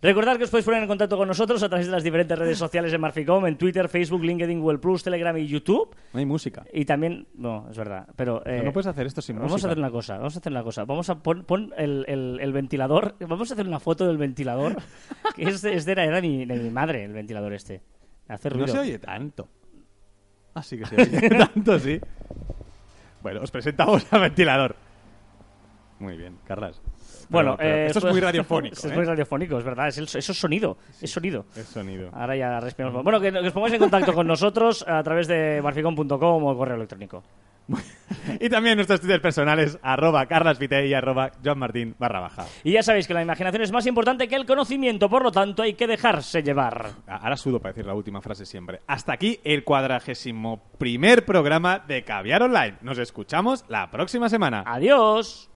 Recordad 0.00 0.36
que 0.38 0.44
os 0.44 0.50
podéis 0.50 0.64
poner 0.64 0.80
en 0.82 0.88
contacto 0.88 1.16
con 1.16 1.26
nosotros 1.26 1.60
a 1.64 1.68
través 1.68 1.86
de 1.86 1.92
las 1.92 2.04
diferentes 2.04 2.38
redes 2.38 2.56
sociales 2.56 2.92
de 2.92 2.98
Marficom, 2.98 3.44
en 3.46 3.58
Twitter, 3.58 3.88
Facebook, 3.88 4.22
LinkedIn, 4.22 4.60
Google 4.60 4.78
Plus, 4.78 5.02
Telegram 5.02 5.36
y 5.36 5.46
YouTube. 5.48 5.92
No 6.12 6.20
hay 6.20 6.24
música. 6.26 6.64
Y 6.72 6.84
también, 6.84 7.26
no, 7.34 7.66
es 7.68 7.76
verdad, 7.76 8.06
pero... 8.14 8.40
eh, 8.46 8.62
no 8.64 8.72
puedes 8.72 8.86
hacer 8.86 9.06
esto 9.08 9.20
sin 9.20 9.34
Vamos 9.36 9.50
música. 9.50 9.66
a 9.68 9.72
hacer 9.72 9.78
una 9.80 9.90
cosa, 9.90 10.16
vamos 10.18 10.36
a 10.36 10.38
hacer 10.38 10.52
una 10.52 10.62
cosa. 10.62 10.84
Vamos 10.84 11.10
a 11.10 11.16
pon, 11.20 11.42
pon 11.44 11.72
el, 11.76 12.04
el- 12.06 12.38
el 12.40 12.52
ventilador, 12.52 13.16
vamos 13.18 13.50
a 13.50 13.54
hacer 13.54 13.66
una 13.66 13.80
foto 13.80 14.06
del 14.06 14.18
ventilador, 14.18 14.76
que 15.34 15.42
es, 15.42 15.62
de- 15.62 15.74
es 15.74 15.84
de, 15.84 15.96
la, 15.96 16.04
era 16.04 16.20
de 16.20 16.22
mi, 16.22 16.44
de 16.46 16.54
mi 16.58 16.70
madre, 16.70 17.02
el 17.04 17.12
ventilador 17.12 17.52
este. 17.52 17.82
Hace 18.28 18.50
ruido. 18.50 18.66
No 18.68 18.72
se 18.74 18.78
oye 18.78 18.98
tanto. 19.00 19.48
Ah, 20.54 20.62
sí 20.62 20.78
que 20.78 20.86
se 20.86 20.94
oye 20.94 21.28
tanto, 21.54 21.76
sí. 21.80 22.00
Bueno, 23.20 23.40
os 23.42 23.50
presentamos 23.50 24.06
al 24.12 24.20
ventilador. 24.20 24.76
Muy 25.98 26.16
bien, 26.16 26.38
Carlas. 26.44 26.80
Bueno, 27.28 27.56
Pero- 27.56 27.68
pero 27.70 27.76
eh, 27.82 27.86
esto 27.86 27.98
es 27.98 28.04
pues- 28.04 28.12
muy 28.14 28.20
radiofónico. 28.28 28.74
Esto 28.74 28.86
es 28.88 28.92
¿eh? 28.92 28.96
muy 28.96 29.04
radiofónico, 29.04 29.58
es 29.58 29.64
verdad. 29.64 29.88
Es 29.88 29.98
el- 29.98 30.04
eso 30.04 30.18
es 30.18 30.38
sonido. 30.38 30.78
Es 31.00 31.10
sonido. 31.10 31.44
Es 31.56 31.66
sonido. 31.66 32.10
Ahora 32.12 32.36
ya 32.36 32.60
respiramos. 32.60 33.02
Bueno, 33.04 33.20
que, 33.20 33.30
que 33.32 33.38
os 33.38 33.52
pongáis 33.52 33.74
en 33.74 33.80
contacto 33.80 34.12
con 34.14 34.26
nosotros 34.26 34.84
a 34.88 35.02
través 35.02 35.26
de 35.28 35.60
marficom.com 35.62 36.44
o 36.44 36.56
correo 36.56 36.76
electrónico. 36.76 37.22
Y 38.40 38.48
también 38.48 38.76
nuestros 38.76 39.00
twitters 39.00 39.20
personales, 39.20 39.78
arroba 39.82 40.24
carlasvite 40.26 40.86
y 40.86 40.94
arroba 40.94 41.30
joanmartin 41.44 41.94
barra 41.98 42.20
baja. 42.20 42.46
Y 42.64 42.72
ya 42.72 42.82
sabéis 42.82 43.06
que 43.06 43.12
la 43.14 43.20
imaginación 43.22 43.62
es 43.62 43.72
más 43.72 43.86
importante 43.86 44.26
que 44.28 44.36
el 44.36 44.46
conocimiento, 44.46 45.08
por 45.10 45.22
lo 45.22 45.30
tanto 45.30 45.62
hay 45.62 45.74
que 45.74 45.86
dejarse 45.86 46.42
llevar. 46.42 46.90
Ah, 47.06 47.20
Ahora 47.22 47.36
sudo 47.36 47.58
para 47.60 47.72
decir 47.72 47.86
la 47.86 47.94
última 47.94 48.20
frase 48.22 48.46
siempre. 48.46 48.80
Hasta 48.86 49.12
aquí 49.12 49.38
el 49.44 49.64
cuadragésimo 49.64 50.62
primer 50.78 51.24
programa 51.26 51.78
de 51.86 52.04
Caviar 52.04 52.42
Online. 52.42 52.76
Nos 52.80 52.98
escuchamos 52.98 53.64
la 53.68 53.90
próxima 53.90 54.28
semana. 54.30 54.62
Adiós. 54.66 55.46